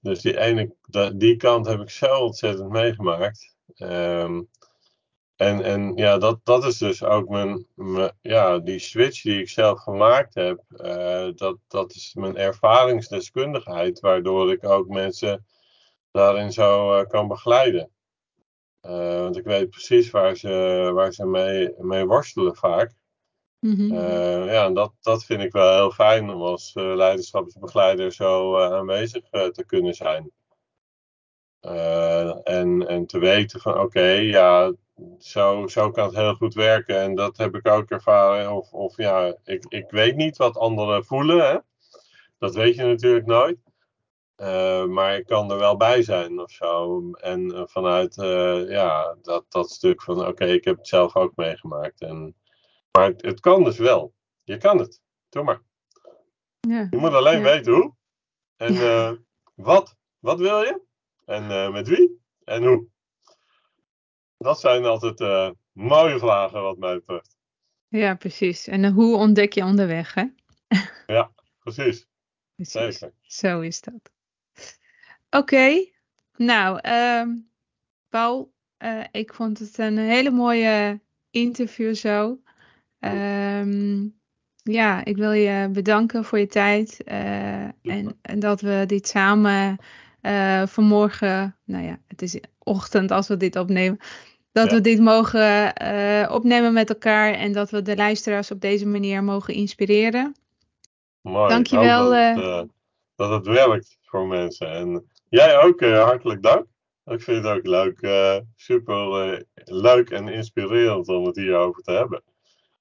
dus 0.00 0.20
die 0.20 0.38
ene, 0.38 0.74
die 1.14 1.36
kant 1.36 1.66
heb 1.66 1.80
ik 1.80 1.90
zo 1.90 2.18
ontzettend 2.18 2.70
meegemaakt. 2.70 3.56
Um, 3.76 4.48
en, 5.38 5.62
en 5.62 5.96
ja, 5.96 6.18
dat, 6.18 6.40
dat 6.44 6.64
is 6.64 6.78
dus 6.78 7.02
ook 7.02 7.28
mijn, 7.28 7.66
mijn, 7.74 8.12
ja, 8.20 8.58
die 8.58 8.78
switch 8.78 9.22
die 9.22 9.40
ik 9.40 9.48
zelf 9.48 9.80
gemaakt 9.80 10.34
heb. 10.34 10.62
Uh, 10.70 11.28
dat, 11.34 11.56
dat 11.68 11.94
is 11.94 12.14
mijn 12.14 12.36
ervaringsdeskundigheid, 12.36 14.00
waardoor 14.00 14.52
ik 14.52 14.64
ook 14.64 14.88
mensen 14.88 15.46
daarin 16.10 16.52
zo 16.52 16.98
uh, 16.98 17.06
kan 17.06 17.28
begeleiden. 17.28 17.90
Uh, 18.88 19.20
want 19.20 19.36
ik 19.36 19.44
weet 19.44 19.70
precies 19.70 20.10
waar 20.10 20.36
ze, 20.36 20.90
waar 20.94 21.12
ze 21.12 21.26
mee, 21.26 21.74
mee 21.78 22.06
worstelen 22.06 22.56
vaak. 22.56 22.92
Mm 23.60 23.74
-hmm. 23.74 23.94
ja, 24.44 24.64
en 24.64 24.74
dat, 24.74 24.92
dat 25.00 25.24
vind 25.24 25.42
ik 25.42 25.52
wel 25.52 25.74
heel 25.74 25.90
fijn 25.90 26.30
om 26.30 26.42
als 26.42 26.70
leiderschapsbegeleider 26.74 28.12
zo 28.12 28.58
aanwezig 28.58 29.28
te 29.30 29.64
kunnen 29.66 29.94
zijn. 29.94 30.30
en, 32.44 32.86
en 32.86 33.06
te 33.06 33.18
weten 33.18 33.60
van 33.60 33.72
oké, 33.72 33.82
okay, 33.82 34.22
ja, 34.22 34.72
zo, 35.18 35.66
zo 35.66 35.90
kan 35.90 36.06
het 36.06 36.16
heel 36.16 36.34
goed 36.34 36.54
werken. 36.54 37.00
En 37.00 37.14
dat 37.14 37.36
heb 37.36 37.54
ik 37.54 37.68
ook 37.68 37.90
ervaren. 37.90 38.52
Of, 38.52 38.72
of 38.72 38.96
ja, 38.96 39.36
ik, 39.44 39.64
ik 39.68 39.90
weet 39.90 40.16
niet 40.16 40.36
wat 40.36 40.56
anderen 40.56 41.04
voelen. 41.04 41.46
Hè? 41.46 41.58
Dat 42.38 42.54
weet 42.54 42.74
je 42.74 42.84
natuurlijk 42.84 43.26
nooit. 43.26 43.58
Uh, 44.40 44.84
maar 44.84 45.16
ik 45.16 45.26
kan 45.26 45.50
er 45.50 45.58
wel 45.58 45.76
bij 45.76 46.02
zijn 46.02 46.40
of 46.40 46.50
zo. 46.50 47.02
En 47.10 47.40
uh, 47.40 47.62
vanuit 47.66 48.16
uh, 48.16 48.70
ja, 48.70 49.16
dat, 49.22 49.44
dat 49.48 49.70
stuk 49.70 50.02
van 50.02 50.18
oké, 50.18 50.28
okay, 50.28 50.52
ik 50.52 50.64
heb 50.64 50.76
het 50.76 50.88
zelf 50.88 51.16
ook 51.16 51.36
meegemaakt. 51.36 52.00
En, 52.00 52.36
maar 52.90 53.06
het, 53.06 53.22
het, 53.22 53.40
kan 53.40 53.64
dus 53.64 53.78
wel. 53.78 54.14
Je 54.44 54.56
kan 54.56 54.78
het. 54.78 55.00
Doe 55.28 55.42
maar. 55.42 55.62
Ja. 56.60 56.86
Je 56.90 56.96
moet 56.96 57.12
alleen 57.12 57.38
ja. 57.38 57.42
weten 57.42 57.72
hoe. 57.72 57.94
En 58.56 58.72
ja. 58.72 59.16
wat. 59.54 59.96
Wat 60.18 60.38
wil 60.38 60.60
je? 60.60 60.80
En 61.24 61.72
met 61.72 61.88
wie? 61.88 62.20
En 62.44 62.64
hoe. 62.64 62.86
Dat 64.36 64.60
zijn 64.60 64.84
altijd 64.84 65.54
mooie 65.72 66.18
vragen 66.18 66.62
wat 66.62 66.78
mij 66.78 66.94
betreft. 66.94 67.36
Ja, 67.88 68.14
precies. 68.14 68.66
En 68.66 68.92
hoe 68.92 69.16
ontdek 69.16 69.52
je 69.52 69.64
onderweg, 69.64 70.14
hè? 70.14 70.24
ja, 71.06 71.32
precies. 71.58 72.08
precies. 72.54 72.98
Zeker. 72.98 73.14
Zo 73.22 73.60
is 73.60 73.80
dat. 73.80 74.16
Oké. 75.30 75.36
Okay. 75.36 75.92
Nou, 76.36 76.80
uh, 76.86 77.34
Paul, 78.08 78.52
uh, 78.78 79.04
ik 79.10 79.34
vond 79.34 79.58
het 79.58 79.78
een 79.78 79.98
hele 79.98 80.30
mooie 80.30 81.00
interview 81.30 81.94
zo. 81.94 82.38
Um, 83.00 84.16
ja, 84.62 85.04
ik 85.04 85.16
wil 85.16 85.32
je 85.32 85.68
bedanken 85.72 86.24
voor 86.24 86.38
je 86.38 86.46
tijd. 86.46 87.00
Uh, 87.04 87.62
en, 87.62 88.18
en, 88.22 88.38
dat 88.38 88.60
we 88.60 88.84
dit 88.86 89.08
samen 89.08 89.78
vanmorgen, 90.66 91.56
nou 91.64 91.84
ja, 91.84 91.98
het 92.06 92.22
is 92.22 92.40
ochtend 92.58 93.10
als 93.10 93.28
we 93.28 93.36
dit 93.36 93.56
opnemen. 93.56 93.98
Dat 94.52 94.72
we 94.72 94.80
dit 94.80 95.00
mogen 95.00 95.72
opnemen 96.30 96.72
met 96.72 96.88
elkaar 96.88 97.32
en 97.32 97.52
dat 97.52 97.70
we 97.70 97.82
de 97.82 97.96
luisteraars 97.96 98.50
op 98.50 98.60
deze 98.60 98.86
manier 98.86 99.24
mogen 99.24 99.54
inspireren. 99.54 100.34
Mooi. 101.20 101.48
Dankjewel. 101.48 102.10
Dat, 102.10 102.36
uh, 102.36 102.44
uh, 102.44 102.62
dat 103.16 103.30
het 103.30 103.46
werkt 103.46 103.98
voor 104.02 104.26
mensen. 104.26 104.70
En 104.72 105.08
jij 105.28 105.62
ook 105.62 105.80
hartelijk 105.80 106.42
dank. 106.42 106.66
Ik 107.04 107.22
vind 107.22 107.44
het 107.44 107.56
ook 107.56 107.66
leuk, 107.66 107.98
super 108.56 109.44
leuk 109.54 110.10
en 110.10 110.28
inspirerend 110.28 111.08
om 111.08 111.24
het 111.24 111.36
hierover 111.36 111.82
te 111.82 111.92
hebben. 111.92 112.22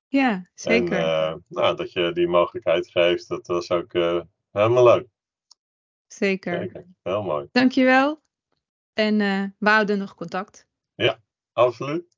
Ja, 0.08 0.50
zeker. 0.54 0.98
En, 0.98 1.46
nou, 1.48 1.76
dat 1.76 1.92
je 1.92 2.12
die 2.14 2.28
mogelijkheid 2.28 2.88
geeft, 2.88 3.28
dat 3.28 3.48
was 3.48 3.72
ook 3.72 3.94
helemaal 4.52 4.84
leuk. 4.84 5.08
Zeker. 6.08 6.60
zeker. 6.60 6.86
Heel 7.04 7.24
mooi. 7.24 7.48
Dankjewel. 7.52 8.22
En 8.94 9.18
we 9.60 9.70
houden 9.70 9.98
nog 9.98 10.16
contact. 10.16 10.68
Ja, 10.96 11.20
Absoluut. 11.58 12.18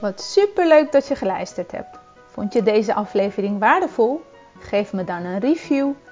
Wat 0.00 0.20
superleuk 0.20 0.92
dat 0.92 1.08
je 1.08 1.14
geluisterd 1.14 1.70
hebt. 1.70 1.98
Vond 2.26 2.52
je 2.52 2.62
deze 2.62 2.94
aflevering 2.94 3.58
waardevol? 3.58 4.22
Geef 4.58 4.92
me 4.92 5.04
dan 5.04 5.24
een 5.24 5.38
review 5.38 5.92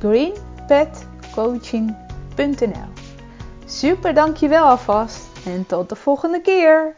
www.greenpetcoaching.nl 0.00 2.88
Super 3.66 4.14
dankjewel 4.14 4.64
alvast 4.64 5.26
en 5.44 5.66
tot 5.66 5.88
de 5.88 5.96
volgende 5.96 6.40
keer! 6.40 6.97